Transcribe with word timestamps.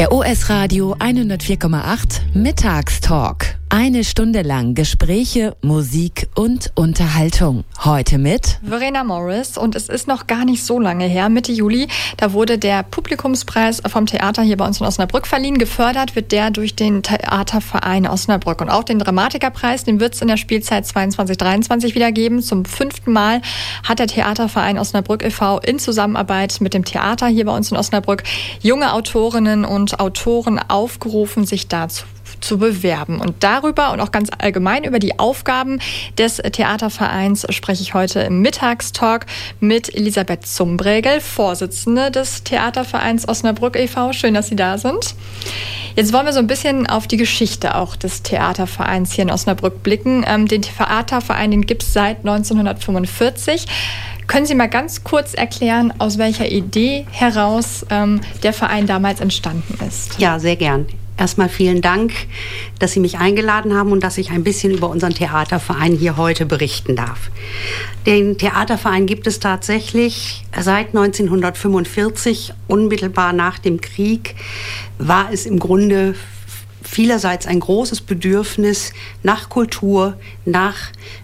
Der 0.00 0.12
US 0.12 0.48
Radio 0.48 0.96
104,8 0.98 2.20
Mittagstalk. 2.32 3.59
Eine 3.72 4.02
Stunde 4.02 4.42
lang 4.42 4.74
Gespräche, 4.74 5.56
Musik 5.62 6.28
und 6.34 6.72
Unterhaltung. 6.74 7.62
Heute 7.84 8.18
mit 8.18 8.58
Verena 8.64 9.04
Morris 9.04 9.56
und 9.56 9.76
es 9.76 9.88
ist 9.88 10.08
noch 10.08 10.26
gar 10.26 10.44
nicht 10.44 10.64
so 10.64 10.80
lange 10.80 11.04
her, 11.04 11.28
Mitte 11.28 11.52
Juli, 11.52 11.86
da 12.16 12.32
wurde 12.32 12.58
der 12.58 12.82
Publikumspreis 12.82 13.80
vom 13.86 14.06
Theater 14.06 14.42
hier 14.42 14.56
bei 14.56 14.66
uns 14.66 14.80
in 14.80 14.86
Osnabrück 14.86 15.24
verliehen. 15.24 15.56
Gefördert 15.56 16.16
wird 16.16 16.32
der 16.32 16.50
durch 16.50 16.74
den 16.74 17.04
Theaterverein 17.04 18.08
Osnabrück 18.08 18.60
und 18.60 18.70
auch 18.70 18.82
den 18.82 18.98
Dramatikerpreis, 18.98 19.84
den 19.84 20.00
wird 20.00 20.14
es 20.14 20.20
in 20.20 20.26
der 20.26 20.36
Spielzeit 20.36 20.84
22-23 20.86 21.94
wieder 21.94 22.10
geben. 22.10 22.42
Zum 22.42 22.64
fünften 22.64 23.12
Mal 23.12 23.40
hat 23.84 24.00
der 24.00 24.08
Theaterverein 24.08 24.80
Osnabrück 24.80 25.24
e.V. 25.24 25.60
in 25.60 25.78
Zusammenarbeit 25.78 26.60
mit 26.60 26.74
dem 26.74 26.84
Theater 26.84 27.28
hier 27.28 27.44
bei 27.44 27.56
uns 27.56 27.70
in 27.70 27.76
Osnabrück 27.76 28.24
junge 28.60 28.92
Autorinnen 28.92 29.64
und 29.64 30.00
Autoren 30.00 30.58
aufgerufen, 30.58 31.46
sich 31.46 31.68
dazu 31.68 32.04
zu 32.40 32.58
bewerben. 32.58 33.20
Und 33.20 33.42
darüber 33.42 33.92
und 33.92 34.00
auch 34.00 34.12
ganz 34.12 34.30
allgemein 34.36 34.84
über 34.84 34.98
die 34.98 35.18
Aufgaben 35.18 35.80
des 36.18 36.36
Theatervereins 36.36 37.46
spreche 37.50 37.82
ich 37.82 37.94
heute 37.94 38.20
im 38.20 38.40
Mittagstalk 38.40 39.26
mit 39.60 39.94
Elisabeth 39.94 40.46
Zumbregel, 40.46 41.20
Vorsitzende 41.20 42.10
des 42.10 42.44
Theatervereins 42.44 43.28
Osnabrück 43.28 43.76
e.V. 43.76 44.12
Schön, 44.12 44.34
dass 44.34 44.48
Sie 44.48 44.56
da 44.56 44.78
sind. 44.78 45.14
Jetzt 45.96 46.12
wollen 46.12 46.26
wir 46.26 46.32
so 46.32 46.38
ein 46.38 46.46
bisschen 46.46 46.86
auf 46.86 47.06
die 47.06 47.16
Geschichte 47.16 47.74
auch 47.74 47.96
des 47.96 48.22
Theatervereins 48.22 49.12
hier 49.12 49.22
in 49.22 49.30
Osnabrück 49.30 49.82
blicken. 49.82 50.24
Ähm, 50.26 50.46
den 50.46 50.62
Theaterverein, 50.62 51.50
den 51.50 51.66
gibt 51.66 51.82
es 51.82 51.92
seit 51.92 52.18
1945. 52.18 53.66
Können 54.26 54.46
Sie 54.46 54.54
mal 54.54 54.68
ganz 54.68 55.02
kurz 55.02 55.34
erklären, 55.34 55.92
aus 55.98 56.16
welcher 56.16 56.48
Idee 56.50 57.04
heraus 57.10 57.84
ähm, 57.90 58.20
der 58.44 58.52
Verein 58.52 58.86
damals 58.86 59.20
entstanden 59.20 59.76
ist? 59.86 60.20
Ja, 60.20 60.38
sehr 60.38 60.54
gern. 60.54 60.86
Erstmal 61.20 61.50
vielen 61.50 61.82
Dank, 61.82 62.14
dass 62.78 62.92
Sie 62.92 63.00
mich 63.00 63.18
eingeladen 63.18 63.76
haben 63.76 63.92
und 63.92 64.02
dass 64.02 64.16
ich 64.16 64.30
ein 64.30 64.42
bisschen 64.42 64.72
über 64.72 64.88
unseren 64.88 65.12
Theaterverein 65.12 65.92
hier 65.92 66.16
heute 66.16 66.46
berichten 66.46 66.96
darf. 66.96 67.30
Den 68.06 68.38
Theaterverein 68.38 69.04
gibt 69.04 69.26
es 69.26 69.38
tatsächlich 69.38 70.46
seit 70.58 70.96
1945, 70.96 72.54
unmittelbar 72.68 73.34
nach 73.34 73.58
dem 73.58 73.82
Krieg, 73.82 74.34
war 74.96 75.30
es 75.30 75.44
im 75.44 75.58
Grunde 75.58 76.14
vielerseits 76.82 77.46
ein 77.46 77.60
großes 77.60 78.00
Bedürfnis 78.00 78.94
nach 79.22 79.50
Kultur, 79.50 80.16
nach 80.46 80.76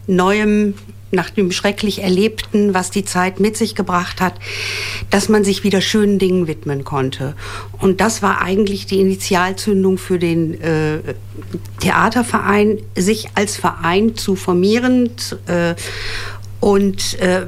neuem 0.07 0.75
nach 1.11 1.31
dem 1.31 1.53
schrecklich 1.53 2.03
Erlebten, 2.03 2.75
was 2.75 2.91
die 2.91 3.05
Zeit 3.05 3.39
mit 3.41 3.57
sich 3.57 3.75
gebracht 3.75 4.21
hat, 4.21 4.35
dass 5.11 5.29
man 5.29 5.45
sich 5.45 5.63
wieder 5.63 5.81
schönen 5.81 6.19
Dingen 6.19 6.47
widmen 6.47 6.85
konnte. 6.85 7.35
Und 7.79 8.01
das 8.01 8.23
war 8.23 8.43
eigentlich 8.43 8.87
die 8.87 9.01
Initialzündung 9.01 9.99
für 9.99 10.19
den 10.19 10.61
äh, 10.61 10.99
Theaterverein, 11.81 12.79
sich 12.97 13.29
als 13.35 13.57
Verein 13.57 14.17
zu 14.17 14.37
formieren 14.37 15.11
äh, 15.47 15.75
und 16.61 17.19
äh, 17.21 17.47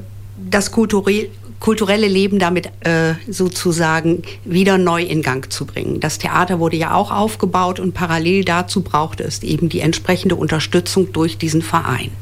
das 0.50 0.70
kulturell 0.70 1.30
kulturelle 1.60 2.06
Leben 2.06 2.38
damit 2.38 2.70
äh, 2.86 3.14
sozusagen 3.28 4.22
wieder 4.44 4.78
neu 4.78 5.02
in 5.02 5.22
Gang 5.22 5.52
zu 5.52 5.66
bringen. 5.66 5.98
Das 5.98 6.18
Theater 6.18 6.60
wurde 6.60 6.76
ja 6.76 6.94
auch 6.94 7.10
aufgebaut 7.10 7.80
und 7.80 7.94
parallel 7.94 8.44
dazu 8.44 8.82
brauchte 8.82 9.24
es 9.24 9.42
eben 9.42 9.68
die 9.68 9.80
entsprechende 9.80 10.36
Unterstützung 10.36 11.12
durch 11.12 11.36
diesen 11.36 11.62
Verein. 11.62 12.12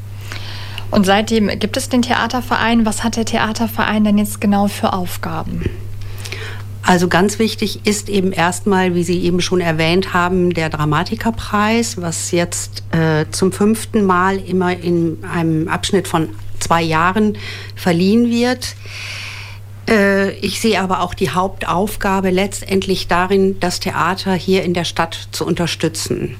Und 0.91 1.07
seitdem 1.07 1.49
gibt 1.59 1.77
es 1.77 1.89
den 1.89 2.03
Theaterverein. 2.03 2.87
Was 2.87 3.05
hat 3.05 3.17
der 3.17 3.25
Theaterverein 3.25 4.05
denn 4.05 4.19
jetzt 4.19 4.41
genau 4.41 4.69
für 4.69 4.93
Aufgaben? 4.93 5.65
Also 6.83 7.09
ganz 7.09 7.41
wichtig 7.41 7.81
ist 7.85 8.09
eben 8.09 8.31
erstmal, 8.31 8.95
wie 8.95 9.03
Sie 9.03 9.21
eben 9.25 9.41
schon 9.41 9.61
erwähnt 9.61 10.15
haben, 10.15 10.55
der 10.55 10.71
Dramatikerpreis, 10.71 12.01
was 12.01 12.31
jetzt 12.31 12.85
äh, 12.93 13.27
zum 13.33 13.51
fünften 13.51 14.05
Mal 14.05 14.39
immer 14.39 14.73
in 14.73 15.19
einem 15.25 15.67
Abschnitt 15.67 16.07
von 16.07 16.29
zwei 16.61 16.83
Jahren 16.83 17.37
verliehen 17.75 18.31
wird. 18.31 18.77
Äh, 19.89 20.31
ich 20.39 20.61
sehe 20.61 20.81
aber 20.81 21.01
auch 21.01 21.15
die 21.15 21.31
Hauptaufgabe 21.31 22.31
letztendlich 22.31 23.09
darin, 23.09 23.59
das 23.59 23.81
Theater 23.81 24.35
hier 24.35 24.63
in 24.63 24.73
der 24.73 24.85
Stadt 24.85 25.29
zu 25.33 25.45
unterstützen. 25.45 26.37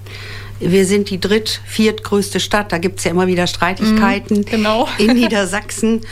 Wir 0.61 0.87
sind 0.87 1.11
die 1.11 1.21
dritt-, 1.21 1.61
viertgrößte 1.67 2.41
Stadt. 2.41 2.73
Da 2.73 2.79
gibt 2.79 2.99
es 2.99 3.05
ja 3.05 3.11
immer 3.11 3.27
wieder 3.27 3.47
Streitigkeiten 3.47 4.41
mm, 4.41 4.45
genau. 4.45 4.89
in 4.99 5.15
Niedersachsen 5.15 6.03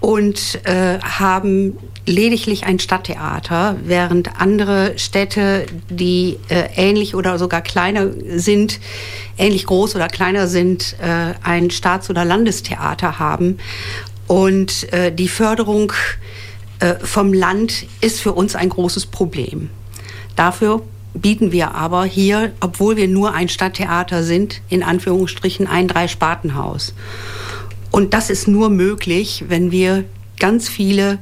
und 0.00 0.60
äh, 0.64 1.00
haben 1.00 1.76
lediglich 2.06 2.64
ein 2.64 2.78
Stadttheater, 2.78 3.76
während 3.84 4.40
andere 4.40 4.96
Städte, 4.96 5.66
die 5.90 6.38
äh, 6.48 6.68
ähnlich 6.76 7.14
oder 7.14 7.38
sogar 7.38 7.62
kleiner 7.62 8.10
sind, 8.36 8.78
ähnlich 9.36 9.66
groß 9.66 9.96
oder 9.96 10.08
kleiner 10.08 10.46
sind, 10.46 10.96
äh, 11.00 11.34
ein 11.42 11.70
Staats- 11.70 12.10
oder 12.10 12.24
Landestheater 12.24 13.18
haben. 13.18 13.58
Und 14.28 14.92
äh, 14.92 15.10
die 15.10 15.28
Förderung 15.28 15.92
äh, 16.80 16.94
vom 17.02 17.32
Land 17.32 17.86
ist 18.00 18.20
für 18.20 18.32
uns 18.32 18.54
ein 18.54 18.68
großes 18.68 19.06
Problem. 19.06 19.70
Dafür 20.36 20.82
bieten 21.20 21.52
wir 21.52 21.74
aber 21.74 22.04
hier, 22.04 22.52
obwohl 22.60 22.96
wir 22.96 23.08
nur 23.08 23.34
ein 23.34 23.48
Stadttheater 23.48 24.22
sind, 24.22 24.60
in 24.68 24.82
Anführungsstrichen 24.82 25.66
ein 25.66 25.88
Dreispartenhaus. 25.88 26.94
Und 27.90 28.14
das 28.14 28.30
ist 28.30 28.48
nur 28.48 28.70
möglich, 28.70 29.44
wenn 29.48 29.70
wir 29.70 30.04
ganz 30.38 30.68
viele 30.68 31.18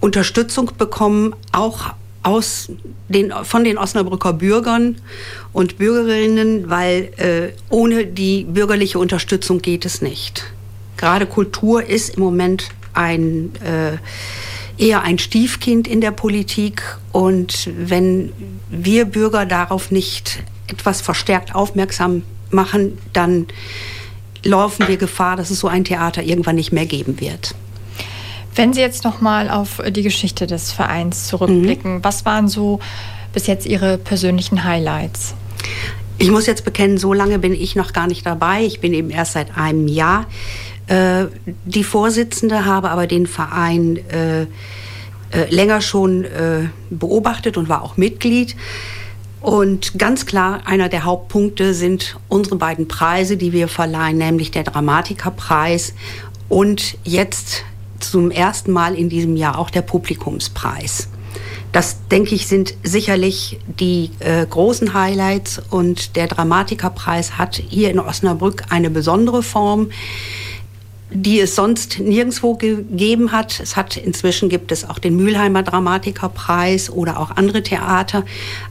Unterstützung 0.00 0.70
bekommen, 0.76 1.34
auch 1.52 1.94
aus 2.22 2.70
den, 3.08 3.32
von 3.44 3.62
den 3.62 3.78
Osnabrücker 3.78 4.32
Bürgern 4.32 4.96
und 5.52 5.78
Bürgerinnen, 5.78 6.68
weil 6.68 7.12
äh, 7.16 7.52
ohne 7.70 8.04
die 8.04 8.44
bürgerliche 8.44 8.98
Unterstützung 8.98 9.62
geht 9.62 9.84
es 9.84 10.02
nicht. 10.02 10.44
Gerade 10.96 11.26
Kultur 11.26 11.84
ist 11.84 12.16
im 12.16 12.22
Moment 12.22 12.70
ein 12.94 13.52
äh, 13.62 13.98
eher 14.78 15.02
ein 15.02 15.18
Stiefkind 15.18 15.88
in 15.88 16.00
der 16.00 16.10
Politik. 16.10 16.82
Und 17.12 17.70
wenn 17.76 18.32
wir 18.70 19.04
Bürger 19.04 19.46
darauf 19.46 19.90
nicht 19.90 20.42
etwas 20.68 21.00
verstärkt 21.00 21.54
aufmerksam 21.54 22.22
machen, 22.50 22.98
dann 23.12 23.46
laufen 24.42 24.88
wir 24.88 24.96
Gefahr, 24.96 25.36
dass 25.36 25.50
es 25.50 25.60
so 25.60 25.68
ein 25.68 25.84
Theater 25.84 26.22
irgendwann 26.22 26.56
nicht 26.56 26.72
mehr 26.72 26.86
geben 26.86 27.20
wird. 27.20 27.54
Wenn 28.54 28.72
Sie 28.72 28.80
jetzt 28.80 29.04
noch 29.04 29.20
mal 29.20 29.50
auf 29.50 29.82
die 29.88 30.02
Geschichte 30.02 30.46
des 30.46 30.72
Vereins 30.72 31.26
zurückblicken, 31.26 31.96
mhm. 31.96 32.04
was 32.04 32.24
waren 32.24 32.48
so 32.48 32.80
bis 33.32 33.46
jetzt 33.46 33.66
Ihre 33.66 33.98
persönlichen 33.98 34.64
Highlights? 34.64 35.34
Ich 36.18 36.30
muss 36.30 36.46
jetzt 36.46 36.64
bekennen, 36.64 36.96
so 36.96 37.12
lange 37.12 37.38
bin 37.38 37.52
ich 37.52 37.76
noch 37.76 37.92
gar 37.92 38.06
nicht 38.06 38.24
dabei. 38.24 38.64
Ich 38.64 38.80
bin 38.80 38.94
eben 38.94 39.10
erst 39.10 39.32
seit 39.32 39.58
einem 39.58 39.88
Jahr 39.88 40.26
äh, 40.86 41.26
die 41.64 41.84
Vorsitzende, 41.84 42.64
habe 42.64 42.90
aber 42.90 43.06
den 43.06 43.26
Verein 43.26 43.98
äh, 44.08 44.42
äh, 44.42 44.46
länger 45.50 45.80
schon 45.80 46.24
äh, 46.24 46.68
beobachtet 46.90 47.56
und 47.56 47.68
war 47.68 47.82
auch 47.82 47.96
Mitglied. 47.96 48.56
Und 49.40 49.98
ganz 49.98 50.26
klar, 50.26 50.62
einer 50.64 50.88
der 50.88 51.04
Hauptpunkte 51.04 51.74
sind 51.74 52.16
unsere 52.28 52.56
beiden 52.56 52.88
Preise, 52.88 53.36
die 53.36 53.52
wir 53.52 53.68
verleihen, 53.68 54.18
nämlich 54.18 54.50
der 54.50 54.64
Dramatikerpreis 54.64 55.94
und 56.48 56.96
jetzt 57.04 57.64
zum 58.00 58.30
ersten 58.30 58.72
Mal 58.72 58.94
in 58.94 59.08
diesem 59.08 59.36
Jahr 59.36 59.58
auch 59.58 59.70
der 59.70 59.82
Publikumspreis. 59.82 61.08
Das, 61.72 62.06
denke 62.08 62.34
ich, 62.34 62.46
sind 62.46 62.74
sicherlich 62.82 63.58
die 63.66 64.10
äh, 64.20 64.46
großen 64.46 64.94
Highlights 64.94 65.60
und 65.70 66.16
der 66.16 66.26
Dramatikerpreis 66.26 67.36
hat 67.36 67.56
hier 67.56 67.90
in 67.90 67.98
Osnabrück 67.98 68.64
eine 68.70 68.90
besondere 68.90 69.42
Form 69.42 69.90
die 71.10 71.40
es 71.40 71.54
sonst 71.54 72.00
nirgendwo 72.00 72.54
gegeben 72.54 73.32
hat. 73.32 73.60
Es 73.60 73.76
hat 73.76 73.96
inzwischen 73.96 74.48
gibt 74.48 74.72
es 74.72 74.88
auch 74.88 74.98
den 74.98 75.16
Mülheimer 75.16 75.62
Dramatikerpreis 75.62 76.90
oder 76.90 77.18
auch 77.20 77.30
andere 77.30 77.62
Theater, 77.62 78.24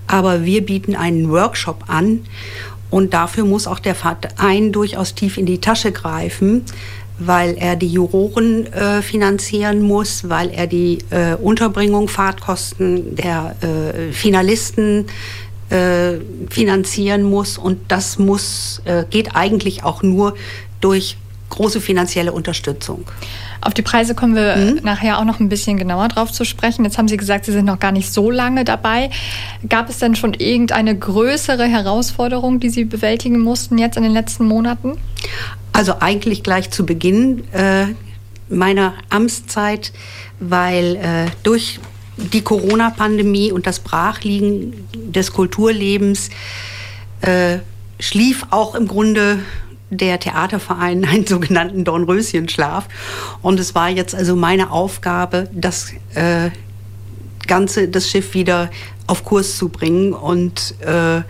aber 0.07 0.43
wir 0.43 0.65
bieten 0.65 0.95
einen 0.95 1.29
Workshop 1.29 1.85
an 1.87 2.25
und 2.89 3.13
dafür 3.13 3.45
muss 3.45 3.67
auch 3.67 3.79
der 3.79 3.95
Verein 3.95 4.71
durchaus 4.71 5.15
tief 5.15 5.37
in 5.37 5.45
die 5.45 5.59
Tasche 5.59 5.91
greifen, 5.91 6.63
weil 7.17 7.55
er 7.57 7.77
die 7.77 7.87
Juroren 7.87 8.71
äh, 8.73 9.01
finanzieren 9.01 9.81
muss, 9.81 10.27
weil 10.27 10.49
er 10.49 10.67
die 10.67 10.99
äh, 11.09 11.35
Unterbringung, 11.35 12.09
Fahrtkosten 12.09 13.15
der 13.15 13.55
äh, 13.61 14.11
Finalisten 14.11 15.05
äh, 15.69 16.15
finanzieren 16.49 17.23
muss 17.23 17.57
und 17.57 17.79
das 17.87 18.19
muss 18.19 18.81
äh, 18.83 19.05
geht 19.09 19.35
eigentlich 19.35 19.83
auch 19.83 20.03
nur 20.03 20.35
durch 20.81 21.17
große 21.49 21.79
finanzielle 21.79 22.31
Unterstützung. 22.31 23.05
Auf 23.61 23.73
die 23.73 23.81
Preise 23.81 24.15
kommen 24.15 24.35
wir 24.35 24.55
mhm. 24.55 24.79
nachher 24.83 25.19
auch 25.19 25.25
noch 25.25 25.39
ein 25.39 25.49
bisschen 25.49 25.77
genauer 25.77 26.07
drauf 26.07 26.31
zu 26.31 26.43
sprechen. 26.43 26.83
Jetzt 26.83 26.97
haben 26.97 27.07
Sie 27.07 27.17
gesagt, 27.17 27.45
Sie 27.45 27.51
sind 27.51 27.65
noch 27.65 27.79
gar 27.79 27.91
nicht 27.91 28.11
so 28.11 28.29
lange 28.29 28.63
dabei. 28.63 29.09
Gab 29.67 29.89
es 29.89 29.99
denn 29.99 30.15
schon 30.15 30.33
irgendeine 30.33 30.97
größere 30.97 31.65
Herausforderung, 31.65 32.59
die 32.59 32.69
Sie 32.69 32.85
bewältigen 32.85 33.39
mussten 33.39 33.77
jetzt 33.77 33.97
in 33.97 34.03
den 34.03 34.11
letzten 34.11 34.45
Monaten? 34.45 34.97
Also 35.73 35.95
eigentlich 35.99 36.43
gleich 36.43 36.71
zu 36.71 36.85
Beginn 36.85 37.43
äh, 37.53 37.87
meiner 38.49 38.93
Amtszeit, 39.09 39.91
weil 40.39 40.95
äh, 40.95 41.31
durch 41.43 41.79
die 42.17 42.41
Corona-Pandemie 42.41 43.51
und 43.51 43.67
das 43.67 43.79
Brachliegen 43.79 44.87
des 44.93 45.33
Kulturlebens 45.33 46.29
äh, 47.21 47.57
schlief 47.99 48.45
auch 48.51 48.75
im 48.75 48.87
Grunde 48.87 49.39
der 49.89 50.19
Theaterverein 50.19 51.05
einen 51.05 51.27
sogenannten 51.27 51.83
Dornröschenschlaf. 51.83 52.87
Und 53.41 53.59
es 53.59 53.75
war 53.75 53.89
jetzt 53.89 54.15
also 54.15 54.35
meine 54.35 54.71
Aufgabe, 54.71 55.49
das 55.53 55.91
äh, 56.13 56.49
Ganze, 57.47 57.87
das 57.87 58.09
Schiff 58.09 58.33
wieder 58.33 58.71
auf 59.07 59.23
Kurs 59.23 59.57
zu 59.57 59.69
bringen 59.69 60.13
und 60.13 60.75
äh, 60.81 61.21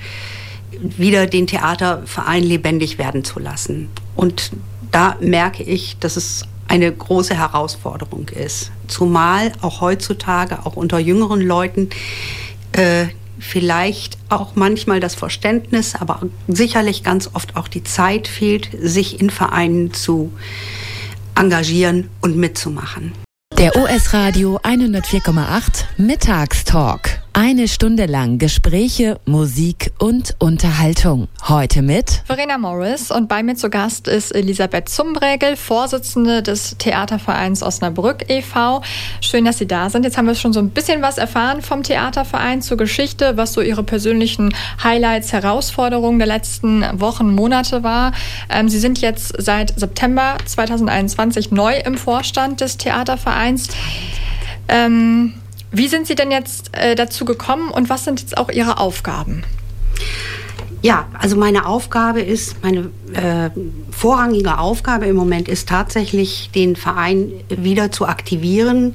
wieder 0.80 1.28
den 1.28 1.48
Theaterverein 1.48 2.44
lebendig 2.44 2.98
werden 2.98 3.24
zu 3.24 3.40
lassen. 3.40 3.90
Und 4.16 4.52
da 4.92 5.18
merke 5.20 5.64
ich, 5.64 5.98
dass 6.00 6.16
es 6.16 6.44
eine 6.68 6.92
große 6.92 7.36
Herausforderung 7.36 8.30
ist. 8.30 8.72
Zumal 8.88 9.52
auch 9.62 9.82
heutzutage, 9.82 10.66
auch 10.66 10.76
unter 10.76 11.00
jüngeren 11.00 11.42
Leuten, 11.42 11.90
äh, 12.72 13.08
vielleicht 13.40 14.18
auch 14.30 14.56
manchmal 14.56 15.00
das 15.00 15.16
Verständnis, 15.16 15.96
aber 15.96 16.22
sicherlich 16.48 17.04
ganz 17.04 17.30
oft 17.34 17.56
auch 17.56 17.68
die 17.68 17.84
Zeit 17.84 18.28
fehlt, 18.28 18.70
sich 18.80 19.20
in 19.20 19.30
Vereinen 19.30 19.94
zu 19.94 20.32
engagieren 21.36 22.10
und 22.22 22.38
mitzumachen. 22.38 23.14
Der 23.58 23.76
US 23.78 24.14
Radio 24.14 24.58
104,8 24.64 25.86
Mittagstalk. 25.98 27.25
Eine 27.38 27.68
Stunde 27.68 28.06
lang 28.06 28.38
Gespräche, 28.38 29.20
Musik 29.26 29.92
und 30.00 30.38
Unterhaltung. 30.40 31.28
Heute 31.50 31.82
mit 31.82 32.24
Verena 32.26 32.58
Morris 32.58 33.12
und 33.12 33.28
bei 33.28 33.44
mir 33.44 33.56
zu 33.56 33.70
Gast 33.70 34.08
ist 34.08 34.34
Elisabeth 34.34 34.88
Zumbregel, 34.88 35.58
Vorsitzende 35.58 36.42
des 36.42 36.78
Theatervereins 36.78 37.62
Osnabrück 37.62 38.30
e.V. 38.30 38.82
Schön, 39.20 39.44
dass 39.44 39.58
Sie 39.58 39.68
da 39.68 39.90
sind. 39.90 40.06
Jetzt 40.06 40.18
haben 40.18 40.28
wir 40.28 40.36
schon 40.36 40.54
so 40.54 40.62
ein 40.62 40.70
bisschen 40.70 41.02
was 41.02 41.18
erfahren 41.18 41.62
vom 41.62 41.84
Theaterverein 41.84 42.62
zur 42.62 42.78
Geschichte, 42.78 43.36
was 43.36 43.52
so 43.52 43.60
Ihre 43.60 43.84
persönlichen 43.84 44.56
Highlights, 44.82 45.34
Herausforderungen 45.34 46.20
der 46.20 46.30
letzten 46.30 46.86
Wochen, 47.02 47.36
Monate 47.36 47.84
war. 47.84 48.14
Ähm, 48.50 48.70
Sie 48.70 48.80
sind 48.80 49.02
jetzt 49.02 49.34
seit 49.40 49.78
September 49.78 50.38
2021 50.46 51.52
neu 51.52 51.76
im 51.80 51.98
Vorstand 51.98 52.62
des 52.62 52.78
Theatervereins. 52.78 53.68
Ähm, 54.70 55.34
wie 55.72 55.88
sind 55.88 56.08
Sie 56.08 56.16
denn 56.16 56.32
jetzt 56.32 56.76
äh, 56.76 56.96
dazu 56.96 57.26
gekommen 57.26 57.70
und 57.70 57.90
was 57.90 58.04
sind 58.04 58.22
jetzt 58.22 58.38
auch 58.38 58.50
Ihre 58.50 58.78
Aufgaben? 58.78 59.44
Ja, 60.82 61.08
also 61.18 61.36
meine 61.36 61.66
Aufgabe 61.66 62.22
ist, 62.22 62.62
meine 62.62 62.92
äh, 63.14 63.50
vorrangige 63.90 64.60
Aufgabe 64.60 65.06
im 65.08 65.16
Moment 65.16 65.48
ist 65.48 65.68
tatsächlich, 65.68 66.52
den 66.54 66.76
Verein 66.76 67.32
wieder 67.50 67.92
zu 67.92 68.06
aktivieren. 68.06 68.94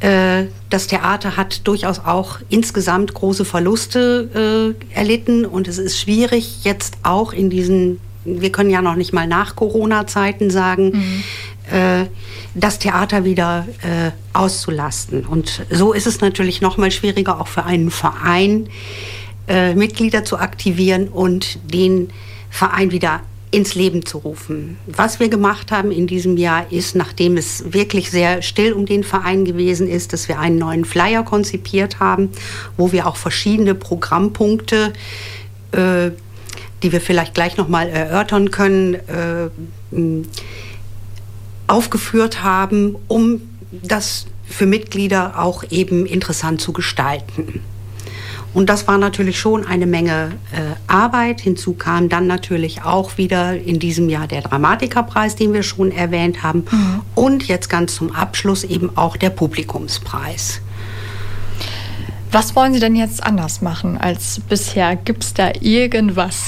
Äh, 0.00 0.44
das 0.70 0.86
Theater 0.86 1.36
hat 1.36 1.66
durchaus 1.66 1.98
auch 1.98 2.38
insgesamt 2.48 3.12
große 3.12 3.44
Verluste 3.44 4.74
äh, 4.90 4.94
erlitten 4.94 5.44
und 5.44 5.68
es 5.68 5.78
ist 5.78 6.00
schwierig, 6.00 6.64
jetzt 6.64 6.96
auch 7.02 7.34
in 7.34 7.50
diesen, 7.50 8.00
wir 8.24 8.50
können 8.50 8.70
ja 8.70 8.80
noch 8.80 8.96
nicht 8.96 9.12
mal 9.12 9.26
nach 9.26 9.56
Corona-Zeiten 9.56 10.50
sagen, 10.50 10.84
mhm 10.84 11.24
äh, 11.70 12.04
das 12.54 12.78
Theater 12.78 13.24
wieder 13.24 13.66
äh, 13.82 14.10
auszulasten. 14.32 15.24
Und 15.24 15.64
so 15.70 15.92
ist 15.92 16.06
es 16.06 16.20
natürlich 16.20 16.60
noch 16.60 16.76
mal 16.76 16.90
schwieriger, 16.90 17.40
auch 17.40 17.48
für 17.48 17.64
einen 17.64 17.90
Verein 17.90 18.68
äh, 19.48 19.74
Mitglieder 19.74 20.24
zu 20.24 20.38
aktivieren 20.38 21.08
und 21.08 21.58
den 21.72 22.10
Verein 22.50 22.90
wieder 22.90 23.20
ins 23.54 23.76
Leben 23.76 24.04
zu 24.04 24.18
rufen. 24.18 24.78
Was 24.86 25.20
wir 25.20 25.28
gemacht 25.28 25.70
haben 25.70 25.92
in 25.92 26.08
diesem 26.08 26.36
Jahr 26.36 26.72
ist, 26.72 26.96
nachdem 26.96 27.36
es 27.36 27.72
wirklich 27.72 28.10
sehr 28.10 28.42
still 28.42 28.72
um 28.72 28.84
den 28.84 29.04
Verein 29.04 29.44
gewesen 29.44 29.88
ist, 29.88 30.12
dass 30.12 30.26
wir 30.28 30.40
einen 30.40 30.58
neuen 30.58 30.84
Flyer 30.84 31.22
konzipiert 31.22 32.00
haben, 32.00 32.30
wo 32.76 32.90
wir 32.90 33.06
auch 33.06 33.16
verschiedene 33.16 33.76
Programmpunkte, 33.76 34.92
äh, 35.70 36.10
die 36.82 36.92
wir 36.92 37.00
vielleicht 37.00 37.34
gleich 37.34 37.56
noch 37.56 37.68
mal 37.68 37.88
erörtern 37.88 38.50
können, 38.50 38.94
äh, 38.94 39.50
aufgeführt 41.66 42.42
haben, 42.42 42.96
um 43.08 43.40
das 43.70 44.26
für 44.46 44.66
Mitglieder 44.66 45.38
auch 45.38 45.64
eben 45.70 46.06
interessant 46.06 46.60
zu 46.60 46.72
gestalten. 46.72 47.62
Und 48.52 48.70
das 48.70 48.86
war 48.86 48.98
natürlich 48.98 49.38
schon 49.38 49.66
eine 49.66 49.86
Menge 49.86 50.30
äh, 50.52 50.76
Arbeit. 50.86 51.40
Hinzu 51.40 51.74
kam 51.74 52.08
dann 52.08 52.28
natürlich 52.28 52.84
auch 52.84 53.18
wieder 53.18 53.56
in 53.56 53.80
diesem 53.80 54.08
Jahr 54.08 54.28
der 54.28 54.42
Dramatikerpreis, 54.42 55.34
den 55.34 55.52
wir 55.52 55.64
schon 55.64 55.90
erwähnt 55.90 56.44
haben. 56.44 56.64
Mhm. 56.70 57.00
Und 57.16 57.48
jetzt 57.48 57.68
ganz 57.68 57.96
zum 57.96 58.14
Abschluss 58.14 58.62
eben 58.62 58.96
auch 58.96 59.16
der 59.16 59.30
Publikumspreis. 59.30 60.60
Was 62.30 62.54
wollen 62.54 62.74
Sie 62.74 62.80
denn 62.80 62.94
jetzt 62.94 63.24
anders 63.24 63.60
machen 63.60 63.98
als 63.98 64.40
bisher? 64.48 64.94
Gibt 64.96 65.24
es 65.24 65.34
da 65.34 65.50
irgendwas? 65.60 66.46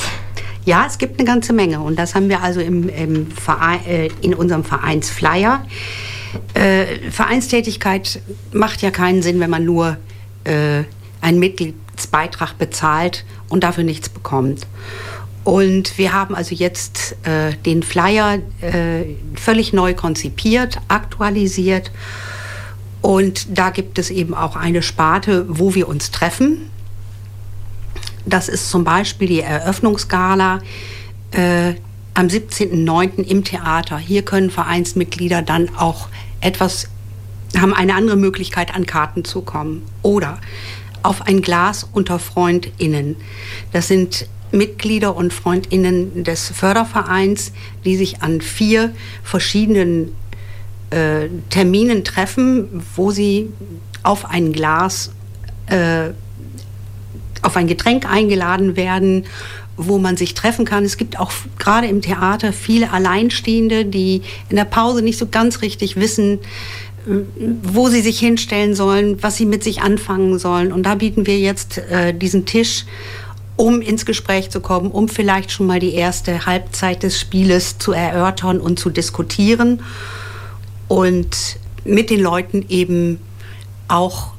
Ja, 0.66 0.84
es 0.84 0.98
gibt 0.98 1.20
eine 1.20 1.26
ganze 1.26 1.52
Menge 1.52 1.80
und 1.80 1.96
das 1.96 2.16
haben 2.16 2.28
wir 2.28 2.42
also 2.42 2.60
im, 2.60 2.88
im 2.88 3.30
Verein, 3.30 3.86
äh, 3.86 4.10
in 4.20 4.34
unserem 4.34 4.64
Vereinsflyer. 4.64 5.64
Äh, 6.54 7.08
Vereinstätigkeit 7.12 8.20
macht 8.52 8.82
ja 8.82 8.90
keinen 8.90 9.22
Sinn, 9.22 9.38
wenn 9.38 9.48
man 9.48 9.64
nur 9.64 9.96
äh, 10.42 10.82
einen 11.20 11.38
Mitgliedsbeitrag 11.38 12.58
bezahlt 12.58 13.24
und 13.48 13.62
dafür 13.62 13.84
nichts 13.84 14.08
bekommt. 14.08 14.66
Und 15.44 15.98
wir 15.98 16.12
haben 16.12 16.34
also 16.34 16.52
jetzt 16.52 17.14
äh, 17.22 17.52
den 17.64 17.84
Flyer 17.84 18.40
äh, 18.60 19.04
völlig 19.36 19.72
neu 19.72 19.94
konzipiert, 19.94 20.80
aktualisiert. 20.88 21.92
Und 23.02 23.56
da 23.56 23.70
gibt 23.70 24.00
es 24.00 24.10
eben 24.10 24.34
auch 24.34 24.56
eine 24.56 24.82
Sparte, 24.82 25.46
wo 25.48 25.76
wir 25.76 25.86
uns 25.86 26.10
treffen. 26.10 26.70
Das 28.26 28.48
ist 28.48 28.70
zum 28.70 28.84
Beispiel 28.84 29.28
die 29.28 29.40
Eröffnungsgala 29.40 30.58
äh, 31.30 31.74
am 32.14 32.26
17.09. 32.26 33.22
im 33.22 33.44
Theater. 33.44 33.98
Hier 33.98 34.22
können 34.22 34.50
Vereinsmitglieder 34.50 35.42
dann 35.42 35.74
auch 35.76 36.08
etwas, 36.40 36.88
haben 37.56 37.72
eine 37.72 37.94
andere 37.94 38.16
Möglichkeit, 38.16 38.74
an 38.74 38.84
Karten 38.84 39.24
zu 39.24 39.42
kommen. 39.42 39.82
Oder 40.02 40.38
auf 41.02 41.22
ein 41.22 41.40
Glas 41.40 41.88
unter 41.92 42.18
FreundInnen. 42.18 43.16
Das 43.72 43.86
sind 43.86 44.26
Mitglieder 44.50 45.14
und 45.14 45.32
FreundInnen 45.32 46.24
des 46.24 46.48
Fördervereins, 46.48 47.52
die 47.84 47.96
sich 47.96 48.22
an 48.22 48.40
vier 48.40 48.92
verschiedenen 49.22 50.12
äh, 50.90 51.28
Terminen 51.50 52.02
treffen, 52.02 52.82
wo 52.96 53.10
sie 53.10 53.50
auf 54.02 54.24
ein 54.24 54.52
Glas 54.52 55.12
äh, 55.66 56.10
auf 57.46 57.56
ein 57.56 57.66
Getränk 57.66 58.10
eingeladen 58.10 58.76
werden, 58.76 59.24
wo 59.76 59.98
man 59.98 60.16
sich 60.16 60.34
treffen 60.34 60.64
kann. 60.64 60.84
Es 60.84 60.96
gibt 60.96 61.18
auch 61.18 61.32
gerade 61.58 61.86
im 61.86 62.02
Theater 62.02 62.52
viele 62.52 62.92
Alleinstehende, 62.92 63.84
die 63.84 64.22
in 64.48 64.56
der 64.56 64.64
Pause 64.64 65.02
nicht 65.02 65.18
so 65.18 65.26
ganz 65.26 65.62
richtig 65.62 65.96
wissen, 65.96 66.40
wo 67.62 67.88
sie 67.88 68.00
sich 68.00 68.18
hinstellen 68.18 68.74
sollen, 68.74 69.22
was 69.22 69.36
sie 69.36 69.46
mit 69.46 69.62
sich 69.62 69.80
anfangen 69.80 70.38
sollen. 70.38 70.72
Und 70.72 70.84
da 70.84 70.96
bieten 70.96 71.26
wir 71.26 71.38
jetzt 71.38 71.78
äh, 71.78 72.12
diesen 72.12 72.46
Tisch, 72.46 72.84
um 73.54 73.80
ins 73.80 74.04
Gespräch 74.04 74.50
zu 74.50 74.60
kommen, 74.60 74.90
um 74.90 75.08
vielleicht 75.08 75.52
schon 75.52 75.66
mal 75.66 75.78
die 75.78 75.94
erste 75.94 76.46
Halbzeit 76.46 77.02
des 77.02 77.18
Spieles 77.20 77.78
zu 77.78 77.92
erörtern 77.92 78.60
und 78.60 78.78
zu 78.78 78.90
diskutieren 78.90 79.82
und 80.88 81.58
mit 81.84 82.10
den 82.10 82.20
Leuten 82.20 82.66
eben 82.68 83.20
auch 83.88 84.35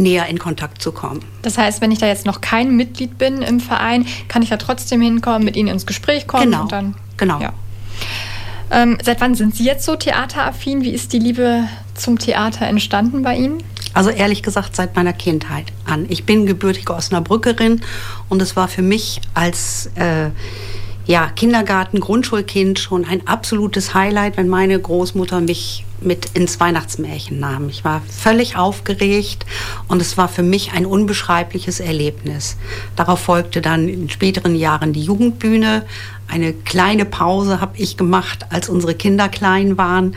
näher 0.00 0.26
in 0.26 0.38
Kontakt 0.38 0.82
zu 0.82 0.92
kommen. 0.92 1.20
Das 1.42 1.58
heißt, 1.58 1.80
wenn 1.80 1.92
ich 1.92 1.98
da 1.98 2.06
jetzt 2.06 2.26
noch 2.26 2.40
kein 2.40 2.76
Mitglied 2.76 3.18
bin 3.18 3.42
im 3.42 3.60
Verein, 3.60 4.06
kann 4.28 4.42
ich 4.42 4.48
da 4.48 4.56
trotzdem 4.56 5.00
hinkommen, 5.00 5.44
mit 5.44 5.56
Ihnen 5.56 5.68
ins 5.68 5.86
Gespräch 5.86 6.26
kommen 6.26 6.44
genau, 6.44 6.62
und 6.62 6.72
dann. 6.72 6.94
Genau. 7.16 7.40
Ja. 7.40 7.52
Ähm, 8.70 8.98
seit 9.02 9.20
wann 9.20 9.34
sind 9.34 9.54
Sie 9.54 9.64
jetzt 9.64 9.84
so 9.84 9.96
theateraffin? 9.96 10.82
Wie 10.82 10.90
ist 10.90 11.12
die 11.12 11.18
Liebe 11.18 11.64
zum 11.94 12.18
Theater 12.18 12.66
entstanden 12.66 13.22
bei 13.22 13.36
Ihnen? 13.36 13.62
Also 13.92 14.10
ehrlich 14.10 14.42
gesagt 14.42 14.76
seit 14.76 14.94
meiner 14.94 15.12
Kindheit 15.12 15.66
an. 15.84 16.06
Ich 16.08 16.24
bin 16.24 16.46
gebürtige 16.46 16.94
Osnabrückerin 16.94 17.80
und 18.28 18.40
es 18.40 18.54
war 18.54 18.68
für 18.68 18.82
mich 18.82 19.20
als 19.34 19.90
äh, 19.96 20.30
ja, 21.06 21.28
Kindergarten, 21.28 21.98
Grundschulkind 21.98 22.78
schon 22.78 23.04
ein 23.04 23.26
absolutes 23.26 23.94
Highlight, 23.94 24.36
wenn 24.36 24.48
meine 24.48 24.78
Großmutter 24.78 25.40
mich 25.40 25.84
mit 26.00 26.30
ins 26.34 26.60
Weihnachtsmärchen 26.60 27.38
nahm. 27.38 27.68
Ich 27.68 27.84
war 27.84 28.02
völlig 28.08 28.56
aufgeregt 28.56 29.46
und 29.88 30.00
es 30.00 30.16
war 30.16 30.28
für 30.28 30.42
mich 30.42 30.72
ein 30.72 30.86
unbeschreibliches 30.86 31.80
Erlebnis. 31.80 32.56
Darauf 32.96 33.20
folgte 33.20 33.60
dann 33.60 33.88
in 33.88 34.10
späteren 34.10 34.54
Jahren 34.54 34.92
die 34.92 35.02
Jugendbühne. 35.02 35.84
Eine 36.28 36.52
kleine 36.52 37.04
Pause 37.04 37.60
habe 37.60 37.76
ich 37.76 37.96
gemacht, 37.96 38.46
als 38.50 38.68
unsere 38.68 38.94
Kinder 38.94 39.28
klein 39.28 39.76
waren 39.78 40.16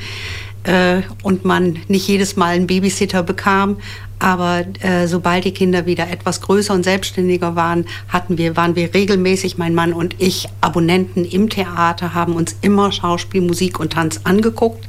äh, 0.64 1.02
und 1.22 1.46
man 1.46 1.80
nicht 1.88 2.08
jedes 2.08 2.36
Mal 2.36 2.56
einen 2.56 2.68
Babysitter 2.68 3.24
bekam. 3.24 3.78
Aber 4.24 4.64
äh, 4.80 5.06
sobald 5.06 5.44
die 5.44 5.52
Kinder 5.52 5.86
wieder 5.86 6.10
etwas 6.10 6.40
größer 6.40 6.74
und 6.74 6.84
selbstständiger 6.84 7.58
waren, 7.58 7.84
hatten 8.08 8.38
wir, 8.38 8.56
waren 8.56 8.78
wir 8.78 8.94
regelmäßig, 8.94 9.58
mein 9.58 9.76
Mann 9.76 9.92
und 9.92 10.16
ich, 10.18 10.48
Abonnenten 10.62 11.26
im 11.26 11.50
Theater, 11.50 12.14
haben 12.14 12.38
uns 12.38 12.56
immer 12.62 12.94
Schauspiel, 12.94 13.42
Musik 13.42 13.82
und 13.82 13.92
Tanz 13.92 14.22
angeguckt. 14.24 14.88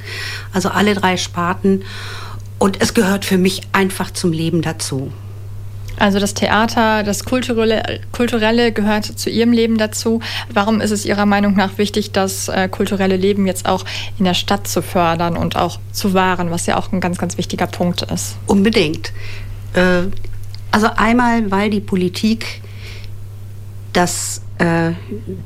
Also 0.53 0.69
alle 0.69 0.95
drei 0.95 1.17
Sparten. 1.17 1.83
Und 2.61 2.81
es 2.81 2.95
gehört 2.95 3.25
für 3.25 3.37
mich 3.37 3.63
einfach 3.73 4.13
zum 4.13 4.31
Leben 4.31 4.63
dazu. 4.63 5.11
Also 5.99 6.19
das 6.19 6.35
Theater, 6.35 7.03
das 7.03 7.25
Kulturelle, 7.25 8.01
Kulturelle 8.13 8.73
gehört 8.73 9.05
zu 9.05 9.31
Ihrem 9.31 9.53
Leben 9.53 9.79
dazu. 9.79 10.21
Warum 10.53 10.81
ist 10.81 10.91
es 10.91 11.05
Ihrer 11.05 11.27
Meinung 11.27 11.55
nach 11.55 11.79
wichtig, 11.79 12.13
das 12.13 12.49
äh, 12.49 12.69
kulturelle 12.69 13.17
Leben 13.17 13.47
jetzt 13.47 13.67
auch 13.67 13.85
in 14.19 14.25
der 14.25 14.35
Stadt 14.35 14.67
zu 14.67 14.83
fördern 14.83 15.37
und 15.37 15.57
auch 15.57 15.79
zu 15.93 16.15
wahren, 16.15 16.51
was 16.51 16.67
ja 16.67 16.77
auch 16.77 16.93
ein 16.93 17.01
ganz, 17.01 17.19
ganz 17.19 17.39
wichtiger 17.39 17.67
Punkt 17.67 18.03
ist? 18.03 18.37
Unbedingt. 18.47 19.13
Äh, 19.75 20.05
also 20.71 20.89
einmal, 20.97 21.51
weil 21.51 21.71
die 21.71 21.81
Politik 21.81 22.63
das 23.93 24.43
äh, 24.59 24.93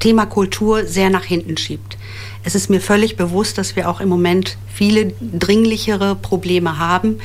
Thema 0.01 0.27
Kultur 0.27 0.85
sehr 0.87 1.11
nach 1.11 1.25
hinten 1.25 1.57
schiebt. 1.57 1.99
Es 2.45 2.55
ist 2.55 2.71
mir 2.71 2.81
völlig 2.81 3.17
bewusst, 3.17 3.59
dass 3.59 3.77
wir 3.77 3.91
auch 3.91 4.01
im 4.01 4.09
Moment 4.09 4.57
viele 4.73 5.13
dringlichere 5.21 6.15
Probleme 6.15 6.79
haben. 6.79 7.19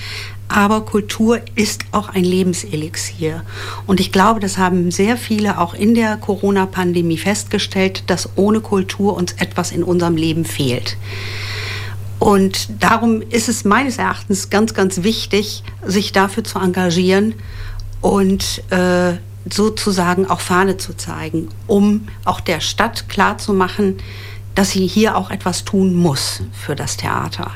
Aber 0.53 0.81
Kultur 0.81 1.41
ist 1.55 1.81
auch 1.91 2.09
ein 2.09 2.23
Lebenselixier. 2.23 3.41
Und 3.87 3.99
ich 3.99 4.11
glaube, 4.11 4.39
das 4.39 4.59
haben 4.59 4.91
sehr 4.91 5.17
viele 5.17 5.57
auch 5.57 5.73
in 5.73 5.95
der 5.95 6.15
Corona-Pandemie 6.17 7.17
festgestellt, 7.17 8.03
dass 8.05 8.29
ohne 8.35 8.61
Kultur 8.61 9.15
uns 9.15 9.31
etwas 9.31 9.71
in 9.71 9.83
unserem 9.83 10.15
Leben 10.15 10.45
fehlt. 10.45 10.95
Und 12.19 12.69
darum 12.83 13.23
ist 13.23 13.49
es 13.49 13.65
meines 13.65 13.97
Erachtens 13.97 14.51
ganz, 14.51 14.75
ganz 14.75 15.01
wichtig, 15.01 15.63
sich 15.83 16.11
dafür 16.11 16.43
zu 16.43 16.59
engagieren 16.59 17.33
und 18.01 18.61
äh, 18.69 19.13
sozusagen 19.49 20.27
auch 20.27 20.39
Fahne 20.39 20.77
zu 20.77 20.95
zeigen, 20.95 21.49
um 21.65 22.07
auch 22.25 22.41
der 22.41 22.59
Stadt 22.59 23.09
klarzumachen, 23.09 23.97
dass 24.53 24.69
sie 24.69 24.85
hier 24.85 25.17
auch 25.17 25.31
etwas 25.31 25.65
tun 25.65 25.95
muss 25.95 26.43
für 26.51 26.75
das 26.75 26.95
Theater. 26.95 27.53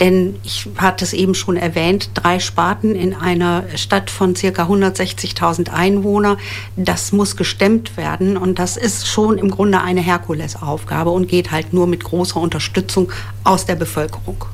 Denn 0.00 0.36
ich 0.44 0.68
hatte 0.76 1.04
es 1.04 1.12
eben 1.12 1.34
schon 1.34 1.56
erwähnt, 1.56 2.10
drei 2.14 2.38
Sparten 2.38 2.94
in 2.94 3.14
einer 3.14 3.64
Stadt 3.76 4.10
von 4.10 4.36
circa 4.36 4.66
160.000 4.66 5.70
Einwohner, 5.70 6.36
das 6.76 7.10
muss 7.10 7.36
gestemmt 7.36 7.96
werden 7.96 8.36
und 8.36 8.60
das 8.60 8.76
ist 8.76 9.08
schon 9.08 9.38
im 9.38 9.50
Grunde 9.50 9.80
eine 9.80 10.00
Herkulesaufgabe 10.00 11.10
und 11.10 11.26
geht 11.26 11.50
halt 11.50 11.72
nur 11.72 11.88
mit 11.88 12.04
großer 12.04 12.40
Unterstützung 12.40 13.10
aus 13.42 13.66
der 13.66 13.74
Bevölkerung. 13.74 14.44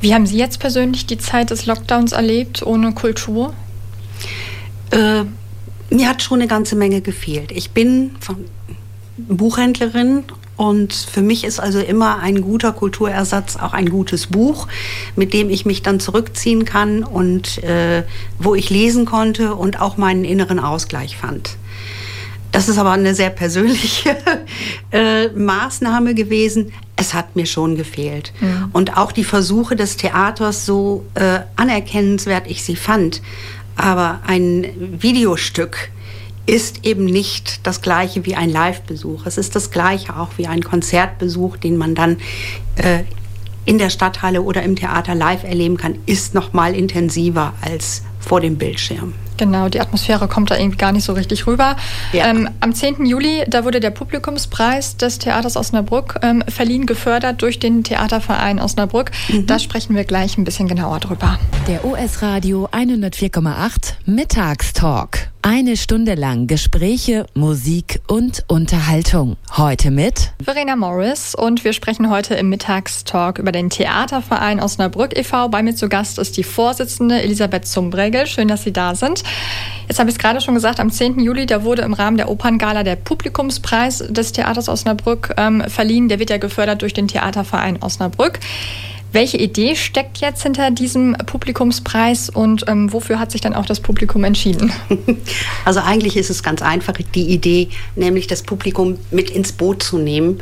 Wie 0.00 0.14
haben 0.14 0.26
Sie 0.26 0.38
jetzt 0.38 0.58
persönlich 0.58 1.06
die 1.06 1.18
Zeit 1.18 1.50
des 1.50 1.66
Lockdowns 1.66 2.12
erlebt 2.12 2.62
ohne 2.64 2.92
Kultur? 2.92 3.52
Äh, 4.90 5.24
mir 5.90 6.08
hat 6.08 6.22
schon 6.22 6.40
eine 6.40 6.48
ganze 6.48 6.76
Menge 6.76 7.02
gefehlt. 7.02 7.52
Ich 7.52 7.70
bin 7.70 8.12
Buchhändlerin 9.16 10.24
und 10.62 10.92
für 10.92 11.22
mich 11.22 11.42
ist 11.42 11.58
also 11.58 11.80
immer 11.80 12.20
ein 12.20 12.40
guter 12.40 12.70
Kulturersatz 12.70 13.56
auch 13.56 13.72
ein 13.72 13.88
gutes 13.88 14.28
Buch, 14.28 14.68
mit 15.16 15.32
dem 15.32 15.50
ich 15.50 15.66
mich 15.66 15.82
dann 15.82 15.98
zurückziehen 15.98 16.64
kann 16.64 17.02
und 17.02 17.58
äh, 17.64 18.04
wo 18.38 18.54
ich 18.54 18.70
lesen 18.70 19.04
konnte 19.04 19.56
und 19.56 19.80
auch 19.80 19.96
meinen 19.96 20.24
inneren 20.24 20.60
Ausgleich 20.60 21.16
fand. 21.16 21.56
Das 22.52 22.68
ist 22.68 22.78
aber 22.78 22.92
eine 22.92 23.16
sehr 23.16 23.30
persönliche 23.30 24.16
äh, 24.92 25.30
Maßnahme 25.30 26.14
gewesen. 26.14 26.72
Es 26.94 27.12
hat 27.12 27.34
mir 27.34 27.46
schon 27.46 27.74
gefehlt. 27.74 28.32
Mhm. 28.38 28.68
Und 28.72 28.96
auch 28.96 29.10
die 29.10 29.24
Versuche 29.24 29.74
des 29.74 29.96
Theaters, 29.96 30.64
so 30.64 31.04
äh, 31.14 31.40
anerkennenswert 31.56 32.46
ich 32.46 32.62
sie 32.62 32.76
fand, 32.76 33.20
aber 33.74 34.20
ein 34.28 34.66
Videostück, 34.78 35.90
ist 36.46 36.84
eben 36.84 37.04
nicht 37.04 37.66
das 37.66 37.82
gleiche 37.82 38.26
wie 38.26 38.34
ein 38.34 38.50
Live-Besuch. 38.50 39.26
Es 39.26 39.38
ist 39.38 39.54
das 39.54 39.70
gleiche 39.70 40.16
auch 40.16 40.30
wie 40.36 40.46
ein 40.46 40.62
Konzertbesuch, 40.62 41.56
den 41.56 41.76
man 41.76 41.94
dann 41.94 42.18
äh, 42.76 43.04
in 43.64 43.78
der 43.78 43.90
Stadthalle 43.90 44.42
oder 44.42 44.62
im 44.62 44.74
Theater 44.76 45.14
live 45.14 45.44
erleben 45.44 45.76
kann, 45.76 45.98
ist 46.06 46.34
noch 46.34 46.52
mal 46.52 46.74
intensiver 46.74 47.54
als 47.60 48.02
vor 48.18 48.40
dem 48.40 48.56
Bildschirm. 48.56 49.14
Genau, 49.42 49.68
die 49.68 49.80
Atmosphäre 49.80 50.28
kommt 50.28 50.52
da 50.52 50.56
irgendwie 50.56 50.76
gar 50.76 50.92
nicht 50.92 51.02
so 51.02 51.14
richtig 51.14 51.48
rüber. 51.48 51.74
Ja. 52.12 52.28
Ähm, 52.28 52.48
am 52.60 52.72
10. 52.72 53.04
Juli, 53.06 53.42
da 53.48 53.64
wurde 53.64 53.80
der 53.80 53.90
Publikumspreis 53.90 54.98
des 54.98 55.18
Theaters 55.18 55.56
Osnabrück 55.56 56.20
ähm, 56.22 56.44
verliehen, 56.46 56.86
gefördert 56.86 57.42
durch 57.42 57.58
den 57.58 57.82
Theaterverein 57.82 58.60
Osnabrück. 58.60 59.10
Mhm. 59.26 59.48
Da 59.48 59.58
sprechen 59.58 59.96
wir 59.96 60.04
gleich 60.04 60.38
ein 60.38 60.44
bisschen 60.44 60.68
genauer 60.68 61.00
drüber. 61.00 61.40
Der 61.66 61.84
US 61.84 62.22
Radio 62.22 62.68
104,8 62.70 63.94
Mittagstalk. 64.06 65.32
Eine 65.44 65.76
Stunde 65.76 66.14
lang 66.14 66.46
Gespräche, 66.46 67.26
Musik 67.34 68.00
und 68.06 68.44
Unterhaltung. 68.46 69.36
Heute 69.56 69.90
mit 69.90 70.30
Verena 70.40 70.76
Morris 70.76 71.34
und 71.34 71.64
wir 71.64 71.72
sprechen 71.72 72.10
heute 72.10 72.36
im 72.36 72.48
Mittagstalk 72.48 73.40
über 73.40 73.50
den 73.50 73.68
Theaterverein 73.68 74.60
Osnabrück 74.60 75.18
e.V. 75.18 75.48
Bei 75.48 75.64
mir 75.64 75.74
zu 75.74 75.88
Gast 75.88 76.20
ist 76.20 76.36
die 76.36 76.44
Vorsitzende 76.44 77.20
Elisabeth 77.20 77.66
Zumbregel. 77.66 78.28
Schön, 78.28 78.46
dass 78.46 78.62
Sie 78.62 78.72
da 78.72 78.94
sind. 78.94 79.24
Jetzt 79.88 79.98
habe 79.98 80.08
ich 80.08 80.16
es 80.16 80.18
gerade 80.18 80.40
schon 80.40 80.54
gesagt, 80.54 80.80
am 80.80 80.90
10. 80.90 81.20
Juli, 81.20 81.44
da 81.44 81.64
wurde 81.64 81.82
im 81.82 81.92
Rahmen 81.92 82.16
der 82.16 82.30
Operngala 82.30 82.82
der 82.82 82.96
Publikumspreis 82.96 84.04
des 84.08 84.32
Theaters 84.32 84.68
Osnabrück 84.68 85.34
ähm, 85.36 85.62
verliehen. 85.68 86.08
Der 86.08 86.18
wird 86.18 86.30
ja 86.30 86.38
gefördert 86.38 86.82
durch 86.82 86.94
den 86.94 87.08
Theaterverein 87.08 87.82
Osnabrück. 87.82 88.38
Welche 89.12 89.36
Idee 89.36 89.76
steckt 89.76 90.18
jetzt 90.18 90.42
hinter 90.42 90.70
diesem 90.70 91.14
Publikumspreis 91.26 92.30
und 92.30 92.64
ähm, 92.66 92.90
wofür 92.94 93.18
hat 93.18 93.30
sich 93.30 93.42
dann 93.42 93.52
auch 93.54 93.66
das 93.66 93.80
Publikum 93.80 94.24
entschieden? 94.24 94.72
Also 95.64 95.80
eigentlich 95.80 96.16
ist 96.16 96.30
es 96.30 96.42
ganz 96.42 96.60
einfach 96.60 96.94
die 97.14 97.28
Idee, 97.28 97.68
nämlich 97.94 98.26
das 98.26 98.42
Publikum 98.42 98.98
mit 99.10 99.30
ins 99.30 99.52
Boot 99.52 99.82
zu 99.82 99.98
nehmen 99.98 100.40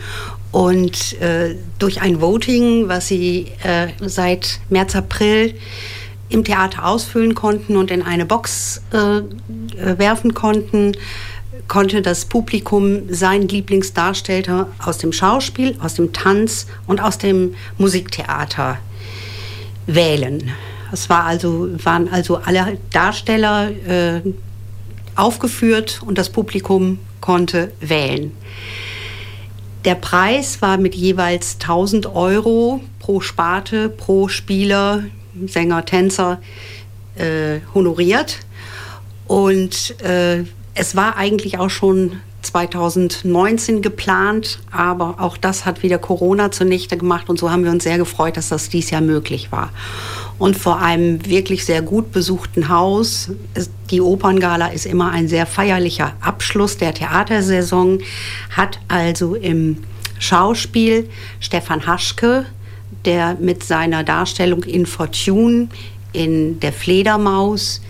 und 0.52 1.20
äh, 1.20 1.56
durch 1.78 2.00
ein 2.00 2.20
Voting, 2.20 2.88
was 2.88 3.08
sie 3.08 3.48
äh, 3.62 3.88
seit 4.00 4.60
März, 4.70 4.96
April 4.96 5.54
im 6.30 6.44
Theater 6.44 6.86
ausfüllen 6.86 7.34
konnten 7.34 7.76
und 7.76 7.90
in 7.90 8.02
eine 8.02 8.24
Box 8.24 8.80
äh, 8.92 9.18
äh 9.18 9.98
werfen 9.98 10.32
konnten, 10.32 10.96
konnte 11.68 12.02
das 12.02 12.24
Publikum 12.24 13.12
seinen 13.12 13.48
Lieblingsdarsteller 13.48 14.68
aus 14.84 14.98
dem 14.98 15.12
Schauspiel, 15.12 15.76
aus 15.80 15.94
dem 15.94 16.12
Tanz 16.12 16.66
und 16.86 17.00
aus 17.00 17.18
dem 17.18 17.54
Musiktheater 17.78 18.78
wählen. 19.86 20.50
Es 20.92 21.08
war 21.08 21.24
also, 21.24 21.68
waren 21.84 22.08
also 22.08 22.38
alle 22.38 22.78
Darsteller 22.92 23.70
äh, 23.70 24.20
aufgeführt 25.14 26.00
und 26.04 26.18
das 26.18 26.30
Publikum 26.30 26.98
konnte 27.20 27.72
wählen. 27.80 28.32
Der 29.84 29.94
Preis 29.94 30.60
war 30.60 30.76
mit 30.76 30.94
jeweils 30.94 31.54
1000 31.54 32.14
Euro 32.14 32.80
pro 32.98 33.20
Sparte, 33.20 33.88
pro 33.88 34.28
Spieler, 34.28 35.04
Sänger, 35.46 35.84
Tänzer 35.84 36.40
äh, 37.16 37.60
honoriert. 37.74 38.38
Und 39.26 40.00
äh, 40.02 40.44
es 40.74 40.96
war 40.96 41.16
eigentlich 41.16 41.58
auch 41.58 41.70
schon 41.70 42.20
2019 42.42 43.82
geplant, 43.82 44.60
aber 44.70 45.16
auch 45.18 45.36
das 45.36 45.66
hat 45.66 45.82
wieder 45.82 45.98
Corona 45.98 46.50
zunichte 46.50 46.96
gemacht 46.96 47.28
und 47.28 47.38
so 47.38 47.50
haben 47.50 47.64
wir 47.64 47.70
uns 47.70 47.84
sehr 47.84 47.98
gefreut, 47.98 48.36
dass 48.36 48.48
das 48.48 48.68
dies 48.68 48.90
Jahr 48.90 49.02
möglich 49.02 49.52
war. 49.52 49.70
Und 50.38 50.56
vor 50.56 50.80
einem 50.80 51.26
wirklich 51.26 51.66
sehr 51.66 51.82
gut 51.82 52.12
besuchten 52.12 52.70
Haus, 52.70 53.30
die 53.90 54.00
Operngala 54.00 54.68
ist 54.68 54.86
immer 54.86 55.10
ein 55.10 55.28
sehr 55.28 55.44
feierlicher 55.44 56.14
Abschluss 56.20 56.78
der 56.78 56.94
Theatersaison, 56.94 58.00
hat 58.56 58.80
also 58.88 59.34
im 59.34 59.84
Schauspiel 60.18 61.10
Stefan 61.40 61.86
Haschke, 61.86 62.46
der 63.04 63.36
mit 63.40 63.64
seiner 63.64 64.04
Darstellung 64.04 64.64
in 64.64 64.86
Fortune 64.86 65.68
in 66.12 66.60
der 66.60 66.72
Fledermaus 66.72 67.80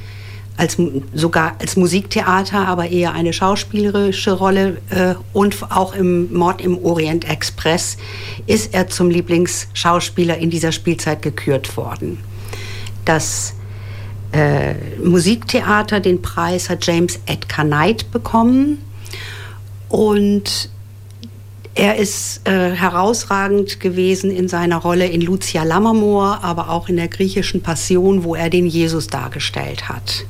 als, 0.57 0.77
sogar 1.15 1.57
als 1.59 1.77
Musiktheater, 1.77 2.69
aber 2.69 2.91
eher 2.91 3.15
eine 3.15 3.33
schauspielerische 3.33 4.33
Rolle. 4.33 4.77
Äh, 4.91 5.15
und 5.33 5.57
auch 5.71 5.95
im 5.95 6.33
Mord 6.33 6.61
im 6.61 6.77
Orient 6.85 7.29
Express 7.29 7.97
ist 8.47 8.75
er 8.75 8.89
zum 8.89 9.09
Lieblingsschauspieler 9.09 10.37
in 10.37 10.51
dieser 10.51 10.73
Spielzeit 10.73 11.23
gekürt 11.23 11.77
worden. 11.79 12.19
Das 13.07 13.55
äh, 14.33 14.75
Musiktheater, 15.03 15.99
den 15.99 16.21
Preis 16.21 16.69
hat 16.69 16.87
James 16.87 17.19
Edgar 17.25 17.65
Knight 17.65 18.11
bekommen. 18.11 18.79
Und 19.89 20.69
er 21.75 21.97
ist 21.97 22.47
äh, 22.49 22.73
herausragend 22.73 23.81
gewesen 23.81 24.31
in 24.31 24.49
seiner 24.49 24.79
Rolle 24.79 25.07
in 25.07 25.21
Lucia 25.21 25.63
Lammermoor, 25.63 26.41
aber 26.43 26.71
auch 26.71 26.89
in 26.89 26.97
der 26.97 27.09
griechischen 27.09 27.63
Passion, 27.63 28.25
wo 28.25 28.35
er 28.35 28.51
den 28.51 28.67
Jesus 28.67 29.07
dargestellt 29.07 29.89
hat. 29.89 30.27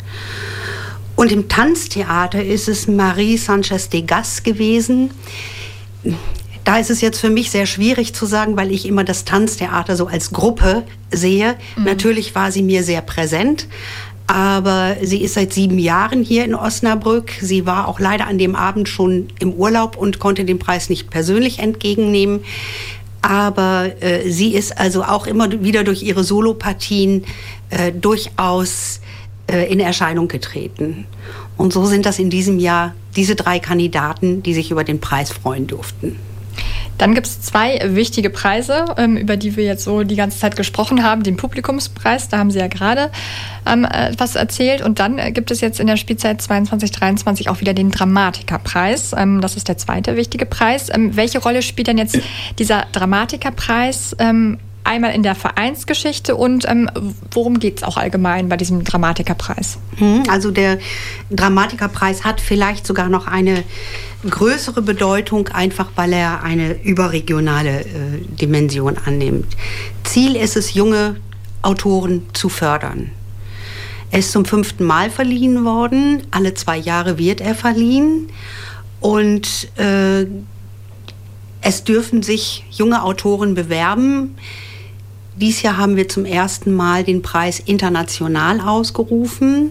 Und 1.16 1.32
im 1.32 1.49
Tanztheater 1.49 2.42
ist 2.42 2.68
es 2.68 2.88
Marie 2.88 3.37
Sanchez 3.37 3.88
de 3.88 4.02
Gas 4.02 4.42
gewesen. 4.42 5.11
Da 6.64 6.78
ist 6.78 6.90
es 6.90 7.00
jetzt 7.00 7.20
für 7.20 7.30
mich 7.30 7.50
sehr 7.50 7.66
schwierig 7.66 8.14
zu 8.14 8.26
sagen, 8.26 8.56
weil 8.56 8.70
ich 8.70 8.87
immer 8.87 9.04
das 9.04 9.25
Tanztheater 9.25 9.97
so 9.97 10.06
als 10.06 10.30
Gruppe 10.30 10.85
sehe. 11.11 11.56
Mhm. 11.76 11.85
Natürlich 11.85 12.35
war 12.35 12.52
sie 12.52 12.62
mir 12.62 12.85
sehr 12.85 13.00
präsent, 13.00 13.66
aber 14.30 14.94
sie 15.02 15.22
ist 15.22 15.34
seit 15.34 15.52
sieben 15.52 15.80
Jahren 15.80 16.22
hier 16.22 16.44
in 16.44 16.54
Osnabrück. 16.54 17.32
Sie 17.40 17.66
war 17.66 17.88
auch 17.88 17.99
leider 17.99 18.28
an 18.28 18.38
dem 18.38 18.54
Abend 18.54 18.88
schon 18.88 19.26
im 19.40 19.52
Urlaub 19.54 19.96
und 19.96 20.20
konnte 20.20 20.44
den 20.44 20.60
Preis 20.60 20.88
nicht 20.88 21.10
persönlich 21.10 21.58
entgegennehmen. 21.58 22.44
Aber 23.22 23.90
äh, 24.00 24.30
sie 24.30 24.54
ist 24.54 24.78
also 24.78 25.02
auch 25.02 25.26
immer 25.26 25.64
wieder 25.64 25.82
durch 25.82 26.04
ihre 26.04 26.22
Solopartien 26.22 27.25
äh, 27.70 27.90
durchaus 27.90 29.00
äh, 29.50 29.68
in 29.68 29.80
Erscheinung 29.80 30.28
getreten. 30.28 31.06
Und 31.56 31.72
so 31.72 31.87
sind 31.87 32.06
das 32.06 32.20
in 32.20 32.30
diesem 32.30 32.60
Jahr 32.60 32.94
diese 33.16 33.34
drei 33.34 33.58
Kandidaten, 33.58 34.44
die 34.44 34.54
sich 34.54 34.70
über 34.70 34.84
den 34.84 35.00
Preis 35.00 35.32
freuen 35.32 35.66
durften. 35.66 36.20
Dann 37.00 37.14
gibt 37.14 37.26
es 37.26 37.40
zwei 37.40 37.80
wichtige 37.83 38.28
Preise, 38.28 38.85
ähm, 38.99 39.16
über 39.16 39.38
die 39.38 39.57
wir 39.57 39.64
jetzt 39.64 39.85
so 39.85 40.02
die 40.02 40.16
ganze 40.16 40.38
Zeit 40.38 40.54
gesprochen 40.54 41.02
haben. 41.02 41.23
Den 41.23 41.38
Publikumspreis, 41.38 42.28
da 42.28 42.37
haben 42.37 42.50
Sie 42.50 42.59
ja 42.59 42.66
gerade 42.66 43.11
ähm, 43.64 43.87
was 44.19 44.37
erzählt. 44.37 44.83
Und 44.83 44.99
dann 44.99 45.19
äh, 45.19 45.33
gibt 45.33 45.50
es 45.50 45.62
jetzt 45.62 45.80
in 45.80 45.87
der 45.87 45.97
Spielzeit 45.97 46.42
22-23 46.42 47.49
auch 47.49 47.61
wieder 47.61 47.73
den 47.73 47.90
Dramatikerpreis. 47.90 49.14
Ähm, 49.16 49.40
das 49.40 49.57
ist 49.57 49.69
der 49.69 49.78
zweite 49.78 50.14
wichtige 50.16 50.45
Preis. 50.45 50.90
Welche 50.95 51.38
Rolle 51.38 51.62
spielt 51.62 51.87
denn 51.87 51.97
jetzt 51.97 52.19
dieser 52.59 52.85
Dramatikerpreis? 52.92 54.14
Einmal 54.83 55.14
in 55.14 55.23
der 55.23 55.35
Vereinsgeschichte 55.35 56.37
und 56.37 56.69
ähm, 56.69 56.90
worum 57.30 57.61
geht 57.61 57.78
es 57.78 57.83
auch 57.83 57.97
allgemein 57.97 58.49
bei 58.49 58.57
diesem 58.57 58.83
Dramatikerpreis? 58.83 59.78
Hm, 59.97 60.25
also 60.28 60.50
der 60.50 60.78
Dramatikerpreis 61.30 62.25
hat 62.25 62.40
vielleicht 62.40 62.87
sogar 62.87 63.09
noch 63.09 63.26
eine 63.26 63.62
größere 64.28 64.82
Bedeutung, 64.82 65.48
einfach 65.48 65.90
weil 65.96 66.12
er 66.12 66.42
eine 66.42 66.82
überregionale 66.82 67.80
äh, 67.80 67.84
Dimension 68.40 68.98
annimmt. 69.04 69.56
Ziel 70.04 70.36
ist 70.36 70.56
es, 70.56 70.74
junge 70.74 71.16
Autoren 71.62 72.22
zu 72.32 72.48
fördern. 72.48 73.10
Er 74.10 74.18
ist 74.18 74.32
zum 74.32 74.44
fünften 74.44 74.84
Mal 74.84 75.10
verliehen 75.10 75.64
worden. 75.64 76.22
Alle 76.30 76.54
zwei 76.54 76.76
Jahre 76.76 77.16
wird 77.18 77.40
er 77.40 77.54
verliehen. 77.54 78.28
Und 79.00 79.68
äh, 79.78 80.26
es 81.62 81.84
dürfen 81.84 82.22
sich 82.22 82.64
junge 82.70 83.02
Autoren 83.02 83.54
bewerben. 83.54 84.36
Dies 85.36 85.62
Jahr 85.62 85.76
haben 85.76 85.96
wir 85.96 86.08
zum 86.08 86.24
ersten 86.24 86.74
Mal 86.74 87.04
den 87.04 87.22
Preis 87.22 87.60
international 87.60 88.60
ausgerufen, 88.60 89.70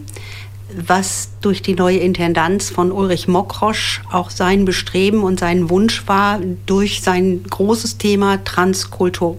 was 0.76 1.30
durch 1.40 1.62
die 1.62 1.74
neue 1.74 1.98
Intendanz 1.98 2.70
von 2.70 2.92
Ulrich 2.92 3.28
Mokrosch 3.28 4.02
auch 4.10 4.30
sein 4.30 4.64
Bestreben 4.64 5.22
und 5.22 5.40
sein 5.40 5.70
Wunsch 5.70 6.06
war, 6.06 6.40
durch 6.66 7.02
sein 7.02 7.42
großes 7.48 7.98
Thema 7.98 8.42
Transkultur, 8.44 9.38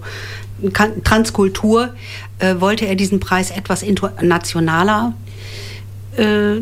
Transkultur 1.03 1.93
äh, 2.39 2.55
wollte 2.59 2.85
er 2.85 2.95
diesen 2.95 3.19
Preis 3.19 3.51
etwas 3.51 3.81
internationaler 3.81 5.13
äh, 6.17 6.57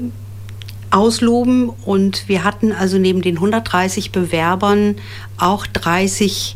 ausloben 0.91 1.69
und 1.69 2.27
wir 2.27 2.43
hatten 2.43 2.71
also 2.71 2.97
neben 2.97 3.21
den 3.21 3.35
130 3.35 4.11
Bewerbern 4.11 4.95
auch 5.37 5.67
30 5.67 6.55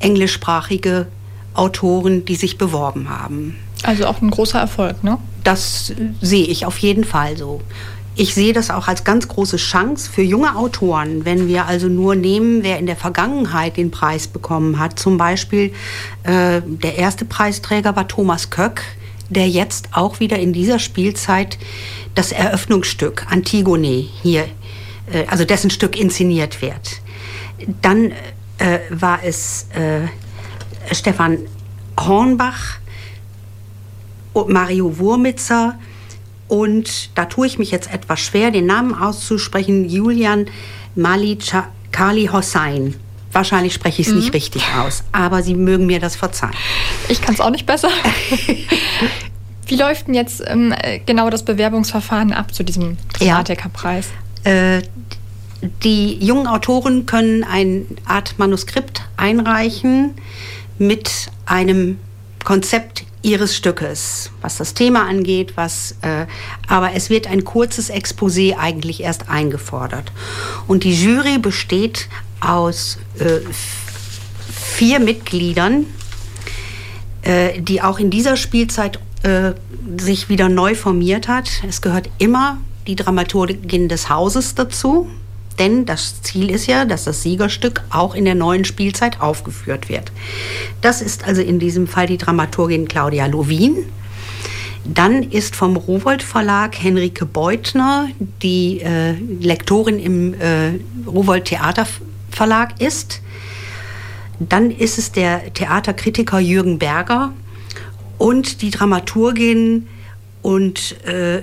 englischsprachige 0.00 1.06
Autoren, 1.54 2.24
die 2.24 2.36
sich 2.36 2.58
beworben 2.58 3.08
haben. 3.08 3.56
Also 3.82 4.06
auch 4.06 4.20
ein 4.20 4.30
großer 4.30 4.58
Erfolg, 4.58 5.04
ne? 5.04 5.18
Das 5.48 5.94
sehe 6.20 6.44
ich 6.44 6.66
auf 6.66 6.76
jeden 6.76 7.04
Fall 7.04 7.38
so. 7.38 7.62
Ich 8.16 8.34
sehe 8.34 8.52
das 8.52 8.68
auch 8.68 8.86
als 8.86 9.04
ganz 9.04 9.28
große 9.28 9.56
Chance 9.56 10.10
für 10.10 10.20
junge 10.20 10.56
Autoren, 10.56 11.24
wenn 11.24 11.48
wir 11.48 11.64
also 11.64 11.88
nur 11.88 12.16
nehmen, 12.16 12.62
wer 12.62 12.78
in 12.78 12.84
der 12.84 12.96
Vergangenheit 12.96 13.78
den 13.78 13.90
Preis 13.90 14.26
bekommen 14.26 14.78
hat. 14.78 14.98
Zum 14.98 15.16
Beispiel 15.16 15.72
äh, 16.24 16.60
der 16.62 16.98
erste 16.98 17.24
Preisträger 17.24 17.96
war 17.96 18.06
Thomas 18.06 18.50
Köck, 18.50 18.82
der 19.30 19.48
jetzt 19.48 19.88
auch 19.92 20.20
wieder 20.20 20.38
in 20.38 20.52
dieser 20.52 20.78
Spielzeit 20.78 21.56
das 22.14 22.30
Eröffnungsstück 22.30 23.24
Antigone 23.30 24.06
hier, 24.22 24.48
äh, 25.10 25.24
also 25.28 25.46
dessen 25.46 25.70
Stück 25.70 25.98
inszeniert 25.98 26.60
wird. 26.60 27.00
Dann 27.80 28.12
äh, 28.58 28.80
war 28.90 29.20
es 29.24 29.68
äh, 29.72 30.08
Stefan 30.94 31.38
Hornbach, 31.98 32.80
Mario 34.46 34.98
Wurmitzer 34.98 35.74
und 36.48 37.10
da 37.16 37.26
tue 37.26 37.46
ich 37.46 37.58
mich 37.58 37.70
jetzt 37.70 37.92
etwas 37.92 38.20
schwer, 38.20 38.50
den 38.50 38.66
Namen 38.66 38.94
auszusprechen, 38.94 39.88
Julian 39.88 40.46
Kali 41.92 42.26
Hossein. 42.32 42.94
Wahrscheinlich 43.32 43.74
spreche 43.74 44.00
ich 44.00 44.08
es 44.08 44.14
mhm. 44.14 44.20
nicht 44.20 44.32
richtig 44.32 44.62
aus, 44.78 45.04
aber 45.12 45.42
Sie 45.42 45.54
mögen 45.54 45.86
mir 45.86 46.00
das 46.00 46.16
verzeihen. 46.16 46.54
Ich 47.08 47.20
kann 47.20 47.34
es 47.34 47.40
auch 47.40 47.50
nicht 47.50 47.66
besser. 47.66 47.90
Wie 49.66 49.76
läuft 49.76 50.06
denn 50.06 50.14
jetzt 50.14 50.42
ähm, 50.46 50.74
genau 51.04 51.28
das 51.28 51.44
Bewerbungsverfahren 51.44 52.32
ab 52.32 52.54
zu 52.54 52.62
diesem 52.62 52.96
Dramatikerpreis? 53.12 54.08
Ja. 54.46 54.76
Äh, 54.76 54.82
die 55.82 56.14
jungen 56.24 56.46
Autoren 56.46 57.04
können 57.04 57.44
eine 57.44 57.84
Art 58.06 58.38
Manuskript 58.38 59.02
einreichen 59.16 60.14
mit 60.78 61.30
einem 61.44 61.98
Konzept 62.44 63.04
ihres 63.28 63.54
Stückes, 63.54 64.30
was 64.40 64.56
das 64.56 64.74
Thema 64.74 65.06
angeht, 65.06 65.52
was, 65.56 65.96
äh, 66.02 66.26
aber 66.66 66.94
es 66.94 67.10
wird 67.10 67.26
ein 67.26 67.44
kurzes 67.44 67.90
Exposé 67.90 68.56
eigentlich 68.56 69.02
erst 69.02 69.28
eingefordert. 69.28 70.10
Und 70.66 70.84
die 70.84 70.94
Jury 70.94 71.38
besteht 71.38 72.08
aus 72.40 72.98
äh, 73.18 73.40
vier 74.50 74.98
Mitgliedern, 74.98 75.86
äh, 77.22 77.60
die 77.60 77.82
auch 77.82 77.98
in 77.98 78.10
dieser 78.10 78.36
Spielzeit 78.36 78.98
äh, 79.22 79.52
sich 79.98 80.28
wieder 80.28 80.48
neu 80.48 80.74
formiert 80.74 81.28
hat. 81.28 81.50
Es 81.68 81.82
gehört 81.82 82.08
immer 82.18 82.58
die 82.86 82.96
Dramaturgin 82.96 83.88
des 83.88 84.08
Hauses 84.08 84.54
dazu, 84.54 85.08
denn 85.58 85.86
das 85.86 86.22
Ziel 86.22 86.50
ist 86.50 86.66
ja, 86.66 86.84
dass 86.84 87.04
das 87.04 87.22
Siegerstück 87.22 87.82
auch 87.90 88.14
in 88.14 88.24
der 88.24 88.34
neuen 88.34 88.64
Spielzeit 88.64 89.20
aufgeführt 89.20 89.88
wird. 89.88 90.12
Das 90.80 91.02
ist 91.02 91.24
also 91.24 91.42
in 91.42 91.58
diesem 91.58 91.86
Fall 91.86 92.06
die 92.06 92.18
Dramaturgin 92.18 92.88
Claudia 92.88 93.26
Lovin. 93.26 93.84
Dann 94.84 95.22
ist 95.22 95.56
vom 95.56 95.76
Rowold 95.76 96.22
Verlag 96.22 96.76
Henrike 96.80 97.26
Beutner, 97.26 98.08
die 98.42 98.80
äh, 98.80 99.12
Lektorin 99.40 99.98
im 99.98 100.34
äh, 100.34 100.78
Rowold 101.06 101.46
Theater 101.46 101.86
Verlag 102.30 102.80
ist. 102.80 103.20
Dann 104.40 104.70
ist 104.70 104.98
es 104.98 105.12
der 105.12 105.52
Theaterkritiker 105.52 106.38
Jürgen 106.38 106.78
Berger 106.78 107.32
und 108.18 108.62
die 108.62 108.70
Dramaturgin 108.70 109.88
und 110.42 111.04
äh, 111.04 111.42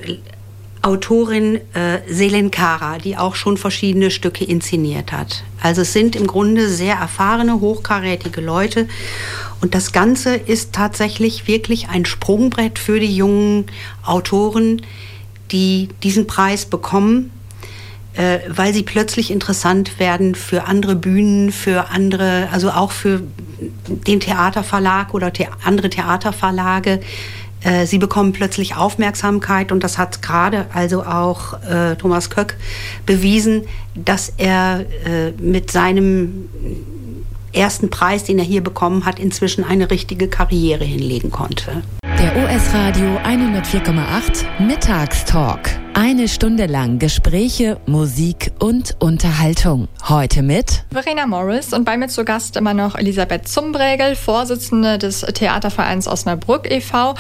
Autorin 0.86 1.56
äh, 1.74 2.02
Selin 2.08 2.52
Kara, 2.52 3.00
die 3.00 3.18
auch 3.18 3.34
schon 3.34 3.58
verschiedene 3.58 4.12
Stücke 4.12 4.46
inszeniert 4.46 5.12
hat. 5.12 5.44
Also 5.60 5.82
es 5.82 5.94
sind 5.94 6.16
im 6.16 6.28
Grunde 6.28 6.70
sehr 6.70 6.96
erfahrene, 6.96 7.60
hochkarätige 7.60 8.40
Leute. 8.40 8.88
Und 9.62 9.74
das 9.74 9.94
Ganze 9.94 10.36
ist 10.36 10.74
tatsächlich 10.74 11.48
wirklich 11.48 11.90
ein 11.90 12.06
Sprungbrett 12.06 12.78
für 12.78 13.00
die 13.00 13.16
jungen 13.16 13.66
Autoren, 14.06 14.84
die 15.52 15.90
diesen 16.04 16.28
Preis 16.28 16.68
bekommen, 16.68 17.32
äh, 18.14 18.42
weil 18.48 18.72
sie 18.72 18.84
plötzlich 18.84 19.32
interessant 19.32 19.98
werden 19.98 20.36
für 20.36 20.66
andere 20.66 20.96
Bühnen, 20.96 21.52
für 21.52 21.90
andere, 21.90 22.48
also 22.52 22.70
auch 22.70 22.92
für 22.92 23.24
den 23.88 24.20
Theaterverlag 24.20 25.16
oder 25.16 25.32
the 25.36 25.48
andere 25.64 25.90
Theaterverlage 25.90 27.00
äh, 27.66 27.86
sie 27.88 27.98
bekommen 27.98 28.32
plötzlich 28.32 28.76
Aufmerksamkeit 28.76 29.72
und 29.72 29.84
das 29.84 29.98
hat 29.98 30.22
gerade 30.22 30.68
also 30.74 31.04
auch 31.04 31.62
äh, 31.64 31.96
Thomas 31.96 32.30
Köck 32.30 32.56
bewiesen, 33.06 33.64
dass 33.96 34.32
er 34.38 34.86
äh, 35.06 35.32
mit 35.42 35.72
seinem 35.72 36.48
ersten 37.54 37.90
Preis, 37.90 38.24
den 38.24 38.38
er 38.38 38.46
hier 38.46 38.64
bekommen 38.64 39.06
hat, 39.06 39.20
inzwischen 39.20 39.64
eine 39.64 39.90
richtige 39.90 40.28
Karriere 40.28 40.84
hinlegen 40.84 41.32
konnte. 41.32 41.82
Der 42.20 42.36
US 42.38 42.74
Radio 42.74 43.18
104,8 43.24 44.62
Mittagstalk. 44.66 45.85
Eine 45.98 46.28
Stunde 46.28 46.66
lang 46.66 47.00
Gespräche, 47.00 47.80
Musik 47.86 48.52
und 48.60 48.98
Unterhaltung. 49.00 49.88
Heute 50.10 50.44
mit 50.44 50.84
Verena 50.92 51.26
Morris 51.26 51.72
und 51.72 51.86
bei 51.86 51.96
mir 51.96 52.10
zu 52.10 52.26
Gast 52.26 52.58
immer 52.58 52.74
noch 52.74 52.96
Elisabeth 52.96 53.48
Zumbregel, 53.48 54.18
Vorsitzende 54.18 54.98
des 54.98 55.22
Theatervereins 55.22 56.10
Osnabrück 56.10 56.70
e.V. 56.70 57.16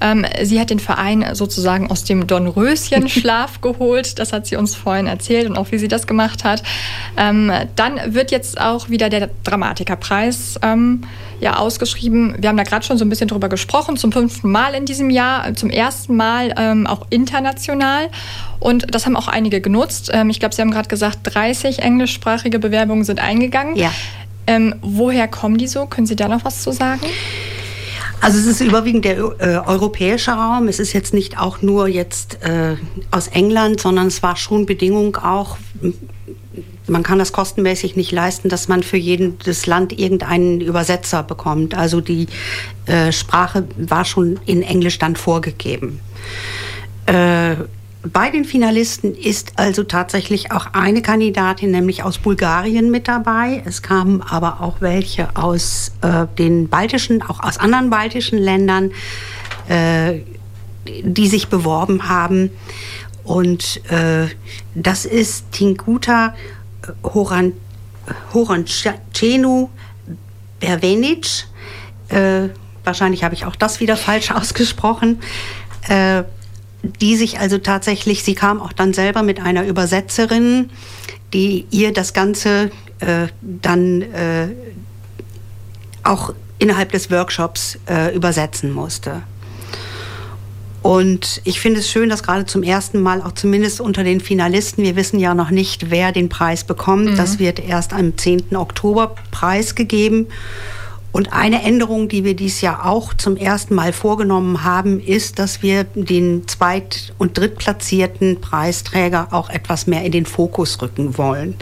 Ähm, 0.00 0.26
sie 0.42 0.58
hat 0.58 0.70
den 0.70 0.80
Verein 0.80 1.24
sozusagen 1.34 1.88
aus 1.88 2.02
dem 2.02 2.26
Dornröschen-Schlaf 2.26 3.60
geholt. 3.60 4.18
Das 4.18 4.32
hat 4.32 4.48
sie 4.48 4.56
uns 4.56 4.74
vorhin 4.74 5.06
erzählt 5.06 5.48
und 5.48 5.56
auch 5.56 5.70
wie 5.70 5.78
sie 5.78 5.86
das 5.86 6.08
gemacht 6.08 6.42
hat. 6.42 6.64
Ähm, 7.16 7.52
dann 7.76 8.12
wird 8.12 8.32
jetzt 8.32 8.60
auch 8.60 8.88
wieder 8.88 9.08
der 9.08 9.30
Dramatikerpreis 9.44 10.58
ähm, 10.62 11.02
ja 11.40 11.56
ausgeschrieben. 11.56 12.36
Wir 12.38 12.48
haben 12.48 12.56
da 12.56 12.62
gerade 12.62 12.84
schon 12.84 12.98
so 12.98 13.04
ein 13.04 13.08
bisschen 13.08 13.28
drüber 13.28 13.48
gesprochen, 13.48 13.96
zum 13.96 14.12
fünften 14.12 14.50
Mal 14.50 14.74
in 14.74 14.86
diesem 14.86 15.10
Jahr, 15.10 15.54
zum 15.54 15.70
ersten 15.70 16.16
Mal 16.16 16.54
ähm, 16.56 16.86
auch 16.86 17.06
international. 17.10 18.08
Und 18.58 18.94
das 18.94 19.06
haben 19.06 19.16
auch 19.16 19.28
einige 19.28 19.60
genutzt. 19.60 20.10
Ähm, 20.12 20.30
ich 20.30 20.40
glaube, 20.40 20.54
Sie 20.54 20.62
haben 20.62 20.70
gerade 20.70 20.88
gesagt, 20.88 21.18
30 21.22 21.80
englischsprachige 21.80 22.58
Bewerbungen 22.58 23.04
sind 23.04 23.20
eingegangen. 23.20 23.76
Ja. 23.76 23.92
Ähm, 24.46 24.76
woher 24.80 25.28
kommen 25.28 25.58
die 25.58 25.66
so? 25.66 25.86
Können 25.86 26.06
Sie 26.06 26.16
da 26.16 26.28
noch 26.28 26.44
was 26.44 26.62
zu 26.62 26.72
sagen? 26.72 27.06
Also 28.20 28.38
es 28.38 28.46
ist 28.46 28.60
überwiegend 28.60 29.04
der 29.04 29.18
äh, 29.18 29.58
europäische 29.66 30.32
Raum. 30.32 30.68
Es 30.68 30.78
ist 30.78 30.92
jetzt 30.92 31.12
nicht 31.12 31.38
auch 31.38 31.62
nur 31.62 31.86
jetzt 31.86 32.42
äh, 32.42 32.76
aus 33.10 33.28
England, 33.28 33.80
sondern 33.80 34.06
es 34.06 34.22
war 34.22 34.36
schon 34.36 34.66
Bedingung 34.66 35.16
auch 35.16 35.58
man 36.88 37.02
kann 37.02 37.18
das 37.18 37.32
kostenmäßig 37.32 37.96
nicht 37.96 38.12
leisten, 38.12 38.48
dass 38.48 38.68
man 38.68 38.82
für 38.82 38.96
jedes 38.96 39.66
Land 39.66 39.98
irgendeinen 39.98 40.60
Übersetzer 40.60 41.22
bekommt. 41.22 41.74
Also 41.74 42.00
die 42.00 42.26
äh, 42.86 43.12
Sprache 43.12 43.66
war 43.76 44.04
schon 44.04 44.38
in 44.46 44.62
Englisch 44.62 44.98
dann 44.98 45.16
vorgegeben. 45.16 46.00
Äh, 47.06 47.56
bei 48.12 48.30
den 48.30 48.44
Finalisten 48.44 49.14
ist 49.14 49.54
also 49.56 49.82
tatsächlich 49.82 50.52
auch 50.52 50.68
eine 50.74 51.02
Kandidatin, 51.02 51.72
nämlich 51.72 52.04
aus 52.04 52.18
Bulgarien, 52.18 52.90
mit 52.90 53.08
dabei. 53.08 53.62
Es 53.64 53.82
kamen 53.82 54.22
aber 54.22 54.60
auch 54.60 54.76
welche 54.80 55.36
aus 55.36 55.92
äh, 56.02 56.26
den 56.38 56.68
baltischen, 56.68 57.22
auch 57.22 57.42
aus 57.42 57.58
anderen 57.58 57.90
baltischen 57.90 58.38
Ländern, 58.38 58.92
äh, 59.68 60.20
die 61.02 61.26
sich 61.26 61.48
beworben 61.48 62.08
haben. 62.08 62.50
Und 63.24 63.80
äh, 63.90 64.28
das 64.76 65.04
ist 65.04 65.50
Tinkuta 65.50 66.34
Horan, 67.02 67.52
Horancenu 68.32 69.68
Bervenic. 70.60 71.46
Äh, 72.08 72.48
wahrscheinlich 72.84 73.24
habe 73.24 73.34
ich 73.34 73.44
auch 73.44 73.56
das 73.56 73.80
wieder 73.80 73.96
falsch 73.96 74.30
ausgesprochen. 74.30 75.20
Äh, 75.88 76.24
die 77.00 77.16
sich 77.16 77.40
also 77.40 77.58
tatsächlich, 77.58 78.22
sie 78.22 78.34
kam 78.34 78.60
auch 78.60 78.72
dann 78.72 78.92
selber 78.92 79.22
mit 79.22 79.40
einer 79.40 79.66
Übersetzerin, 79.66 80.70
die 81.32 81.66
ihr 81.70 81.92
das 81.92 82.12
Ganze 82.12 82.70
äh, 83.00 83.26
dann 83.40 84.02
äh, 84.02 84.48
auch 86.02 86.32
innerhalb 86.58 86.92
des 86.92 87.10
Workshops 87.10 87.78
äh, 87.88 88.14
übersetzen 88.14 88.72
musste. 88.72 89.22
Und 90.86 91.40
ich 91.44 91.60
finde 91.60 91.80
es 91.80 91.90
schön, 91.90 92.08
dass 92.08 92.22
gerade 92.22 92.46
zum 92.46 92.62
ersten 92.62 93.00
Mal 93.00 93.20
auch 93.20 93.32
zumindest 93.32 93.80
unter 93.80 94.04
den 94.04 94.20
Finalisten, 94.20 94.84
wir 94.84 94.94
wissen 94.94 95.18
ja 95.18 95.34
noch 95.34 95.50
nicht, 95.50 95.90
wer 95.90 96.12
den 96.12 96.28
Preis 96.28 96.62
bekommt. 96.62 97.12
Mhm. 97.12 97.16
Das 97.16 97.38
wird 97.38 97.58
erst 97.58 97.92
am 97.92 98.16
10. 98.16 98.54
Oktober 98.54 99.16
preisgegeben. 99.32 100.28
Und 101.16 101.32
eine 101.32 101.62
Änderung, 101.62 102.10
die 102.10 102.24
wir 102.24 102.36
dieses 102.36 102.60
Jahr 102.60 102.84
auch 102.84 103.14
zum 103.14 103.38
ersten 103.38 103.74
Mal 103.74 103.94
vorgenommen 103.94 104.64
haben, 104.64 105.00
ist, 105.00 105.38
dass 105.38 105.62
wir 105.62 105.84
den 105.84 106.46
zweit- 106.46 107.14
und 107.16 107.38
drittplatzierten 107.38 108.42
Preisträger 108.42 109.28
auch 109.30 109.48
etwas 109.48 109.86
mehr 109.86 110.04
in 110.04 110.12
den 110.12 110.26
Fokus 110.26 110.82
rücken 110.82 111.16
wollen. 111.16 111.56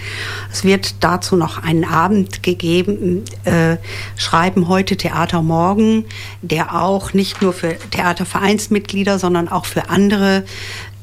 Es 0.51 0.65
wird 0.65 0.97
dazu 1.05 1.37
noch 1.37 1.63
einen 1.63 1.85
Abend 1.85 2.43
gegeben, 2.43 3.23
äh, 3.45 3.77
Schreiben 4.17 4.67
heute 4.67 4.97
Theater 4.97 5.41
morgen, 5.41 6.05
der 6.43 6.75
auch 6.75 7.13
nicht 7.13 7.41
nur 7.41 7.53
für 7.53 7.77
Theatervereinsmitglieder, 7.93 9.21
sondern 9.21 9.47
auch 9.47 9.67
für 9.67 9.89
andere 9.89 10.43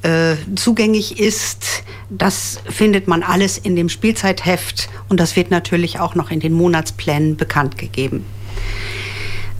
äh, 0.01 0.35
zugänglich 0.57 1.21
ist. 1.21 1.83
Das 2.09 2.59
findet 2.67 3.07
man 3.07 3.23
alles 3.23 3.57
in 3.57 3.77
dem 3.77 3.87
Spielzeitheft 3.87 4.89
und 5.07 5.21
das 5.21 5.37
wird 5.37 5.51
natürlich 5.51 6.01
auch 6.01 6.15
noch 6.15 6.31
in 6.31 6.41
den 6.41 6.51
Monatsplänen 6.51 7.37
bekannt 7.37 7.77
gegeben. 7.77 8.25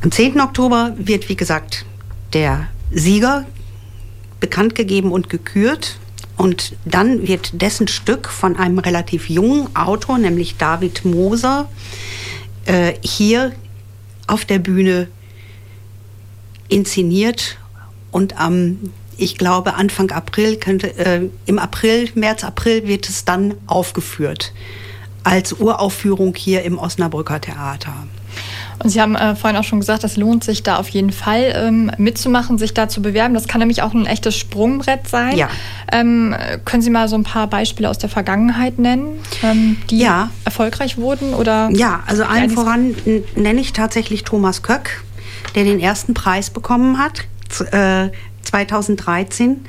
Am 0.03 0.11
10. 0.11 0.39
Oktober 0.41 0.93
wird, 0.97 1.29
wie 1.29 1.35
gesagt, 1.35 1.85
der 2.33 2.67
Sieger 2.91 3.45
bekannt 4.39 4.75
gegeben 4.75 5.11
und 5.11 5.29
gekürt. 5.29 5.97
Und 6.37 6.75
dann 6.85 7.27
wird 7.27 7.61
dessen 7.61 7.87
Stück 7.87 8.27
von 8.27 8.55
einem 8.57 8.79
relativ 8.79 9.29
jungen 9.29 9.75
Autor, 9.75 10.17
nämlich 10.17 10.57
David 10.57 11.05
Moser, 11.05 11.69
äh, 12.65 12.93
hier 13.01 13.51
auf 14.27 14.45
der 14.45 14.59
Bühne 14.59 15.07
inszeniert 16.67 17.57
und 18.11 18.39
am, 18.39 18.79
ich 19.17 19.37
glaube, 19.37 19.75
Anfang 19.75 20.09
April 20.11 20.55
könnte, 20.55 20.97
äh, 20.97 21.29
im 21.45 21.59
April, 21.59 22.09
März, 22.15 22.43
April 22.43 22.87
wird 22.87 23.07
es 23.07 23.25
dann 23.25 23.55
aufgeführt 23.67 24.53
als 25.23 25.53
Uraufführung 25.53 26.33
hier 26.35 26.63
im 26.63 26.79
Osnabrücker 26.79 27.39
Theater. 27.39 27.93
Und 28.83 28.89
Sie 28.89 29.01
haben 29.01 29.15
äh, 29.15 29.35
vorhin 29.35 29.57
auch 29.57 29.63
schon 29.63 29.79
gesagt, 29.79 30.03
es 30.03 30.17
lohnt 30.17 30.43
sich 30.43 30.63
da 30.63 30.77
auf 30.77 30.89
jeden 30.89 31.11
Fall 31.11 31.53
ähm, 31.55 31.91
mitzumachen, 31.97 32.57
sich 32.57 32.73
da 32.73 32.89
zu 32.89 33.01
bewerben. 33.01 33.33
Das 33.33 33.47
kann 33.47 33.59
nämlich 33.59 33.81
auch 33.81 33.93
ein 33.93 34.05
echtes 34.05 34.35
Sprungbrett 34.35 35.07
sein. 35.07 35.37
Ja. 35.37 35.49
Ähm, 35.91 36.35
können 36.65 36.81
Sie 36.81 36.89
mal 36.89 37.07
so 37.07 37.15
ein 37.15 37.23
paar 37.23 37.47
Beispiele 37.47 37.89
aus 37.89 37.97
der 37.97 38.09
Vergangenheit 38.09 38.79
nennen, 38.79 39.19
ähm, 39.43 39.77
die 39.89 39.99
ja. 39.99 40.29
erfolgreich 40.45 40.97
wurden? 40.97 41.33
Oder 41.33 41.69
ja, 41.71 42.01
also 42.07 42.23
allen 42.23 42.49
voran 42.49 42.95
nenne 43.35 43.61
ich 43.61 43.73
tatsächlich 43.73 44.23
Thomas 44.23 44.63
Köck, 44.63 45.03
der 45.55 45.63
den 45.63 45.79
ersten 45.79 46.13
Preis 46.13 46.49
bekommen 46.49 46.97
hat, 46.97 47.25
äh, 47.71 48.09
2013 48.43 49.61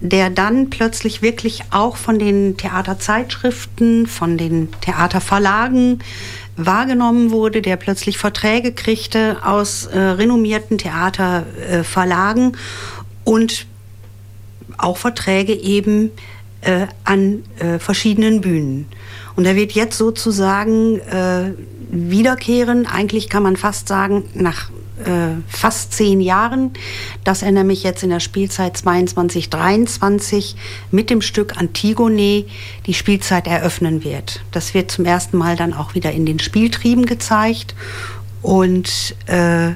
der 0.00 0.28
dann 0.28 0.68
plötzlich 0.68 1.22
wirklich 1.22 1.62
auch 1.70 1.96
von 1.96 2.18
den 2.18 2.58
Theaterzeitschriften, 2.58 4.06
von 4.06 4.36
den 4.36 4.68
Theaterverlagen 4.82 6.00
wahrgenommen 6.56 7.30
wurde, 7.30 7.62
der 7.62 7.76
plötzlich 7.76 8.18
Verträge 8.18 8.72
kriegte 8.72 9.38
aus 9.44 9.86
äh, 9.86 9.98
renommierten 9.98 10.78
Theaterverlagen 10.78 12.56
und 13.24 13.66
auch 14.76 14.96
Verträge 14.96 15.54
eben 15.54 16.10
äh, 16.60 16.86
an 17.04 17.44
äh, 17.58 17.78
verschiedenen 17.78 18.40
Bühnen. 18.40 18.86
Und 19.36 19.46
er 19.46 19.56
wird 19.56 19.72
jetzt 19.72 19.98
sozusagen 19.98 20.98
äh, 21.00 21.52
wiederkehren, 21.90 22.86
eigentlich 22.86 23.28
kann 23.28 23.42
man 23.42 23.56
fast 23.56 23.88
sagen, 23.88 24.24
nach 24.34 24.70
äh, 24.98 25.40
fast 25.48 25.92
zehn 25.92 26.20
Jahren, 26.20 26.72
dass 27.24 27.42
er 27.42 27.50
nämlich 27.50 27.82
jetzt 27.82 28.02
in 28.02 28.10
der 28.10 28.20
Spielzeit 28.20 28.76
22, 28.76 29.50
23 29.50 30.56
mit 30.90 31.10
dem 31.10 31.20
Stück 31.20 31.56
Antigone 31.56 32.44
die 32.86 32.94
Spielzeit 32.94 33.46
eröffnen 33.46 34.04
wird. 34.04 34.42
Das 34.52 34.74
wird 34.74 34.90
zum 34.90 35.04
ersten 35.04 35.36
Mal 35.36 35.56
dann 35.56 35.74
auch 35.74 35.94
wieder 35.94 36.12
in 36.12 36.26
den 36.26 36.38
Spieltrieben 36.38 37.06
gezeigt 37.06 37.74
und 38.42 39.16
äh, 39.26 39.72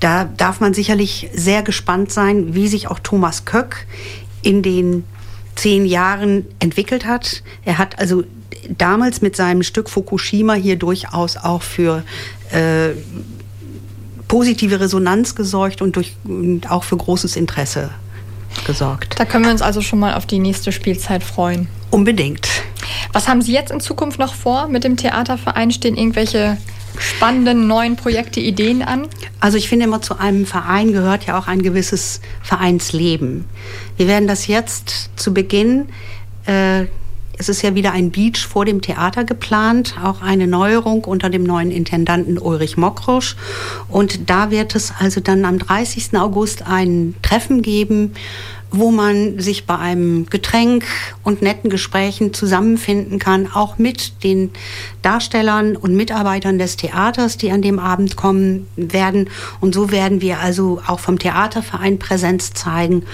da 0.00 0.24
darf 0.24 0.60
man 0.60 0.74
sicherlich 0.74 1.30
sehr 1.34 1.62
gespannt 1.62 2.10
sein, 2.10 2.54
wie 2.54 2.68
sich 2.68 2.88
auch 2.88 2.98
Thomas 2.98 3.44
Köck 3.44 3.86
in 4.42 4.62
den 4.62 5.04
zehn 5.54 5.84
Jahren 5.84 6.46
entwickelt 6.58 7.06
hat. 7.06 7.42
Er 7.64 7.78
hat 7.78 7.98
also 7.98 8.24
damals 8.68 9.20
mit 9.20 9.36
seinem 9.36 9.62
Stück 9.62 9.90
Fukushima 9.90 10.54
hier 10.54 10.76
durchaus 10.76 11.36
auch 11.36 11.62
für 11.62 12.02
äh, 12.50 12.90
positive 14.30 14.78
Resonanz 14.78 15.34
gesorgt 15.34 15.82
und, 15.82 15.96
durch, 15.96 16.14
auch 16.68 16.84
für 16.84 16.96
großes 16.96 17.34
Interesse 17.34 17.90
gesorgt. 18.64 19.18
Da 19.18 19.24
können 19.24 19.44
wir 19.44 19.50
uns 19.50 19.60
also 19.60 19.80
schon 19.80 19.98
mal 19.98 20.14
auf 20.14 20.24
die 20.24 20.38
nächste 20.38 20.70
Spielzeit 20.70 21.24
freuen. 21.24 21.66
Unbedingt. 21.90 22.48
Was 23.12 23.26
haben 23.26 23.42
Sie 23.42 23.52
jetzt 23.52 23.72
in 23.72 23.80
Zukunft 23.80 24.20
noch 24.20 24.34
vor 24.34 24.68
mit 24.68 24.84
dem 24.84 24.96
Theaterverein? 24.96 25.72
Stehen 25.72 25.96
irgendwelche 25.96 26.58
spannenden 26.96 27.66
neuen 27.66 27.96
Projekte, 27.96 28.38
Ideen 28.38 28.82
an? 28.82 29.08
Also 29.40 29.58
ich 29.58 29.68
finde 29.68 29.86
immer, 29.86 30.00
zu 30.00 30.16
einem 30.16 30.46
Verein 30.46 30.92
gehört 30.92 31.26
ja 31.26 31.36
auch 31.36 31.48
ein 31.48 31.62
gewisses 31.62 32.20
Vereinsleben. 32.40 33.46
Wir 33.96 34.06
werden 34.06 34.28
das 34.28 34.46
jetzt 34.46 35.10
zu 35.16 35.34
Beginn 35.34 35.88
äh, 36.46 36.84
es 37.40 37.48
ist 37.48 37.62
ja 37.62 37.74
wieder 37.74 37.92
ein 37.92 38.10
Beach 38.10 38.46
vor 38.46 38.66
dem 38.66 38.82
Theater 38.82 39.24
geplant, 39.24 39.94
auch 40.04 40.20
eine 40.20 40.46
Neuerung 40.46 41.04
unter 41.04 41.30
dem 41.30 41.42
neuen 41.42 41.70
Intendanten 41.70 42.36
Ulrich 42.36 42.76
Mokrosch. 42.76 43.34
Und 43.88 44.28
da 44.28 44.50
wird 44.50 44.74
es 44.74 44.92
also 44.98 45.22
dann 45.22 45.46
am 45.46 45.58
30. 45.58 46.18
August 46.18 46.66
ein 46.66 47.14
Treffen 47.22 47.62
geben, 47.62 48.12
wo 48.70 48.90
man 48.90 49.40
sich 49.40 49.64
bei 49.64 49.78
einem 49.78 50.26
Getränk 50.26 50.84
und 51.24 51.40
netten 51.40 51.70
Gesprächen 51.70 52.34
zusammenfinden 52.34 53.18
kann, 53.18 53.50
auch 53.50 53.78
mit 53.78 54.22
den 54.22 54.50
Darstellern 55.00 55.76
und 55.76 55.96
Mitarbeitern 55.96 56.58
des 56.58 56.76
Theaters, 56.76 57.38
die 57.38 57.50
an 57.50 57.62
dem 57.62 57.78
Abend 57.78 58.16
kommen 58.16 58.66
werden. 58.76 59.30
Und 59.60 59.74
so 59.74 59.90
werden 59.90 60.20
wir 60.20 60.40
also 60.40 60.82
auch 60.86 61.00
vom 61.00 61.18
Theaterverein 61.18 61.98
Präsenz 61.98 62.52
zeigen 62.52 63.04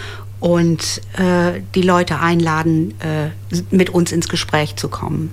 und 0.46 1.00
äh, 1.18 1.60
die 1.74 1.82
Leute 1.82 2.20
einladen, 2.20 2.94
äh, 3.00 3.30
mit 3.72 3.90
uns 3.90 4.12
ins 4.12 4.28
Gespräch 4.28 4.76
zu 4.76 4.88
kommen. 4.88 5.32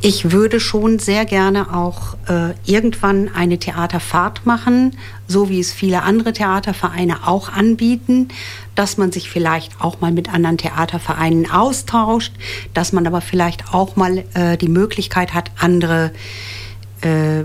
Ich 0.00 0.30
würde 0.30 0.60
schon 0.60 1.00
sehr 1.00 1.24
gerne 1.24 1.74
auch 1.74 2.14
äh, 2.28 2.54
irgendwann 2.64 3.34
eine 3.34 3.58
Theaterfahrt 3.58 4.46
machen, 4.46 4.96
so 5.26 5.48
wie 5.48 5.58
es 5.58 5.72
viele 5.72 6.04
andere 6.04 6.32
Theatervereine 6.32 7.26
auch 7.26 7.48
anbieten, 7.48 8.28
dass 8.76 8.96
man 8.96 9.10
sich 9.10 9.28
vielleicht 9.28 9.80
auch 9.80 10.00
mal 10.00 10.12
mit 10.12 10.32
anderen 10.32 10.56
Theatervereinen 10.56 11.50
austauscht, 11.50 12.32
dass 12.74 12.92
man 12.92 13.08
aber 13.08 13.20
vielleicht 13.20 13.74
auch 13.74 13.96
mal 13.96 14.18
äh, 14.34 14.56
die 14.56 14.68
Möglichkeit 14.68 15.34
hat, 15.34 15.50
andere 15.58 16.12
äh, 17.00 17.42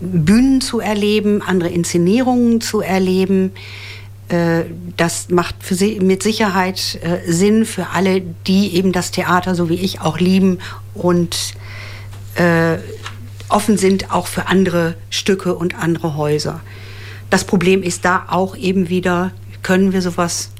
Bühnen 0.00 0.60
zu 0.60 0.80
erleben, 0.80 1.40
andere 1.40 1.68
Inszenierungen 1.68 2.60
zu 2.60 2.80
erleben. 2.80 3.52
Äh, 4.32 4.64
das 4.96 5.28
macht 5.28 5.56
sie 5.62 6.00
mit 6.00 6.22
Sicherheit 6.22 6.98
äh, 7.02 7.30
Sinn 7.30 7.66
für 7.66 7.88
alle, 7.90 8.22
die 8.22 8.74
eben 8.74 8.92
das 8.92 9.10
Theater 9.10 9.54
so 9.54 9.68
wie 9.68 9.74
ich 9.74 10.00
auch 10.00 10.18
lieben 10.18 10.58
und 10.94 11.54
äh, 12.36 12.78
offen 13.50 13.76
sind 13.76 14.10
auch 14.10 14.26
für 14.26 14.46
andere 14.46 14.94
Stücke 15.10 15.54
und 15.54 15.78
andere 15.78 16.16
Häuser. 16.16 16.60
Das 17.28 17.44
Problem 17.44 17.82
ist 17.82 18.06
da 18.06 18.24
auch 18.28 18.56
eben 18.56 18.88
wieder, 18.88 19.32
können 19.62 19.92
wir 19.92 20.00
sowas 20.00 20.50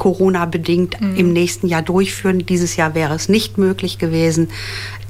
Corona-bedingt 0.00 0.98
mhm. 0.98 1.14
im 1.14 1.32
nächsten 1.32 1.68
Jahr 1.68 1.82
durchführen. 1.82 2.46
Dieses 2.46 2.74
Jahr 2.76 2.94
wäre 2.94 3.14
es 3.14 3.28
nicht 3.28 3.58
möglich 3.58 3.98
gewesen. 3.98 4.48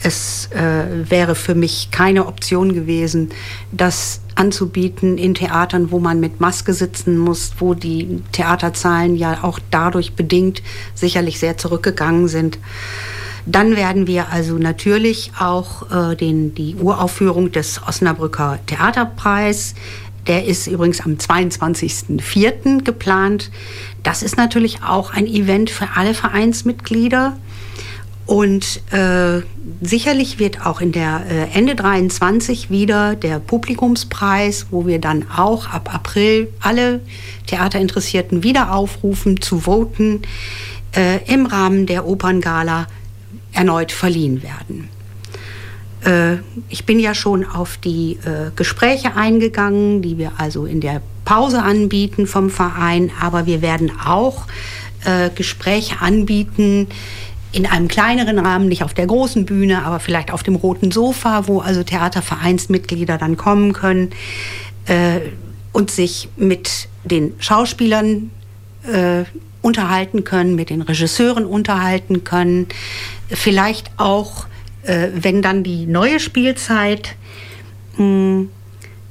es 0.03 0.49
äh, 0.53 1.09
wäre 1.09 1.35
für 1.35 1.55
mich 1.55 1.91
keine 1.93 2.27
Option 2.27 2.75
gewesen, 2.75 3.31
das 3.71 4.21
anzubieten 4.35 5.17
in 5.17 5.35
Theatern, 5.35 5.93
wo 5.93 6.01
man 6.01 6.19
mit 6.19 6.41
Maske 6.41 6.75
sitzen 6.75 7.19
muss, 7.19 7.53
wo 7.59 7.75
die 7.75 8.21
Theaterzahlen 8.33 9.15
ja 9.15 9.45
auch 9.45 9.61
dadurch 9.71 10.15
bedingt 10.15 10.63
sicherlich 10.95 11.39
sehr 11.39 11.57
zurückgegangen 11.57 12.27
sind. 12.27 12.59
Dann 13.47 13.77
werden 13.77 14.07
wir 14.07 14.31
also 14.31 14.59
natürlich 14.59 15.33
auch 15.39 15.91
äh, 15.91 16.17
den, 16.17 16.55
die 16.55 16.77
Uraufführung 16.77 17.53
des 17.53 17.81
Osnabrücker 17.87 18.59
Theaterpreis 18.67 19.75
der 20.27 20.45
ist 20.45 20.67
übrigens 20.67 21.01
am 21.01 21.15
22.04. 21.15 22.83
geplant. 22.83 23.51
Das 24.03 24.23
ist 24.23 24.37
natürlich 24.37 24.83
auch 24.83 25.13
ein 25.13 25.27
Event 25.27 25.71
für 25.71 25.89
alle 25.95 26.15
Vereinsmitglieder. 26.15 27.37
Und 28.27 28.81
äh, 28.93 29.43
sicherlich 29.81 30.39
wird 30.39 30.65
auch 30.65 30.81
in 30.81 30.93
der 30.93 31.25
äh, 31.29 31.59
Ende 31.59 31.75
23 31.75 32.71
wieder 32.71 33.17
der 33.17 33.41
Publikumspreis, 33.41 34.67
wo 34.71 34.87
wir 34.87 35.01
dann 35.01 35.27
auch 35.37 35.69
ab 35.69 35.93
April 35.93 36.49
alle 36.61 37.01
Theaterinteressierten 37.49 38.45
wieder 38.45 38.73
aufrufen 38.73 39.41
zu 39.41 39.61
voten, 39.61 40.23
äh, 40.95 41.19
im 41.33 41.47
Rahmen 41.47 41.87
der 41.87 42.07
Operngala 42.07 42.87
erneut 43.53 43.91
verliehen 43.91 44.45
werden. 44.45 44.89
Äh, 46.05 46.37
ich 46.69 46.87
bin 46.87 46.99
ja 46.99 47.15
schon 47.15 47.45
auf 47.45 47.77
die 47.77 48.19
äh, 48.25 48.51
Gespräche 48.57 49.17
eingegangen, 49.17 50.03
die 50.03 50.19
wir 50.19 50.33
also 50.39 50.67
in 50.67 50.81
der 50.81 51.03
Pause 51.25 51.63
anbieten 51.63 52.27
vom 52.27 52.51
Verein, 52.51 53.11
aber 53.21 53.47
wir 53.47 53.63
werden 53.63 53.93
auch 54.05 54.47
äh, 55.05 55.31
Gespräche 55.31 56.01
anbieten 56.01 56.89
in 57.53 57.67
einem 57.67 57.89
kleineren 57.89 58.39
Rahmen, 58.39 58.69
nicht 58.69 58.85
auf 58.85 58.95
der 58.95 59.07
großen 59.07 59.45
Bühne, 59.45 59.85
aber 59.85 60.01
vielleicht 60.01 60.33
auf 60.33 60.43
dem 60.43 60.55
roten 60.55 60.91
Sofa, 60.93 61.49
wo 61.49 61.59
also 61.61 61.83
Theatervereinsmitglieder 61.83 63.19
dann 63.19 63.37
kommen 63.37 63.73
können 63.73 64.11
und 65.73 65.91
sich 65.91 66.29
mit 66.37 66.89
den 67.03 67.33
Schauspielern 67.41 68.31
unterhalten 69.63 70.23
können, 70.23 70.55
mit 70.55 70.71
den 70.71 70.81
Regisseuren 70.83 71.45
unterhalten 71.45 72.23
können, 72.23 72.69
vielleicht 73.29 73.91
auch 73.97 74.47
wenn 74.83 75.43
dann 75.43 75.63
die 75.63 75.87
neue 75.87 76.21
Spielzeit 76.21 77.17
mh, 77.97 77.99
hm, 77.99 78.51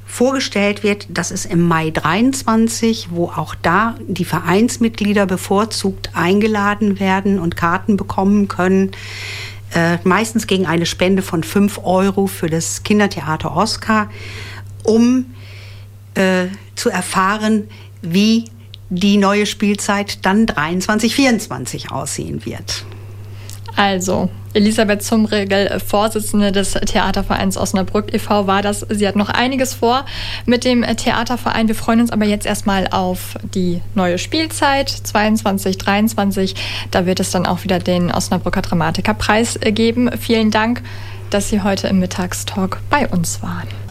vorgestellt 0.09 0.83
wird, 0.83 1.07
das 1.09 1.29
ist 1.29 1.45
im 1.45 1.61
Mai 1.61 1.91
23, 1.91 3.09
wo 3.11 3.25
auch 3.25 3.53
da 3.53 3.95
die 4.07 4.25
Vereinsmitglieder 4.25 5.27
bevorzugt 5.27 6.09
eingeladen 6.13 6.99
werden 6.99 7.39
und 7.39 7.55
Karten 7.55 7.95
bekommen 7.95 8.47
können, 8.47 8.91
äh, 9.73 9.99
meistens 10.03 10.47
gegen 10.47 10.65
eine 10.65 10.87
Spende 10.87 11.21
von 11.21 11.43
5 11.43 11.81
Euro 11.83 12.25
für 12.25 12.49
das 12.49 12.81
Kindertheater 12.83 13.55
Oscar, 13.55 14.09
um 14.83 15.25
äh, 16.15 16.47
zu 16.75 16.89
erfahren, 16.89 17.67
wie 18.01 18.45
die 18.89 19.17
neue 19.17 19.45
Spielzeit 19.45 20.25
dann 20.25 20.47
23, 20.47 21.13
24 21.13 21.91
aussehen 21.91 22.45
wird. 22.45 22.83
Also, 23.79 24.29
Elisabeth 24.53 25.01
Zumregel, 25.01 25.79
Vorsitzende 25.79 26.51
des 26.51 26.73
Theatervereins 26.73 27.55
Osnabrück 27.55 28.13
e.V. 28.13 28.45
war 28.45 28.61
das. 28.61 28.85
Sie 28.89 29.07
hat 29.07 29.15
noch 29.15 29.29
einiges 29.29 29.73
vor 29.73 30.05
mit 30.45 30.65
dem 30.65 30.81
Theaterverein. 30.81 31.69
Wir 31.69 31.75
freuen 31.75 32.01
uns 32.01 32.11
aber 32.11 32.25
jetzt 32.25 32.45
erstmal 32.45 32.87
auf 32.87 33.35
die 33.41 33.81
neue 33.95 34.17
Spielzeit 34.17 34.89
22, 34.89 35.77
23. 35.77 36.55
Da 36.91 37.05
wird 37.05 37.21
es 37.21 37.31
dann 37.31 37.45
auch 37.45 37.63
wieder 37.63 37.79
den 37.79 38.11
Osnabrücker 38.11 38.63
Dramatikerpreis 38.63 39.57
geben. 39.61 40.09
Vielen 40.19 40.51
Dank, 40.51 40.81
dass 41.29 41.47
Sie 41.47 41.61
heute 41.61 41.87
im 41.87 41.99
Mittagstalk 41.99 42.81
bei 42.89 43.07
uns 43.07 43.41
waren. 43.41 43.88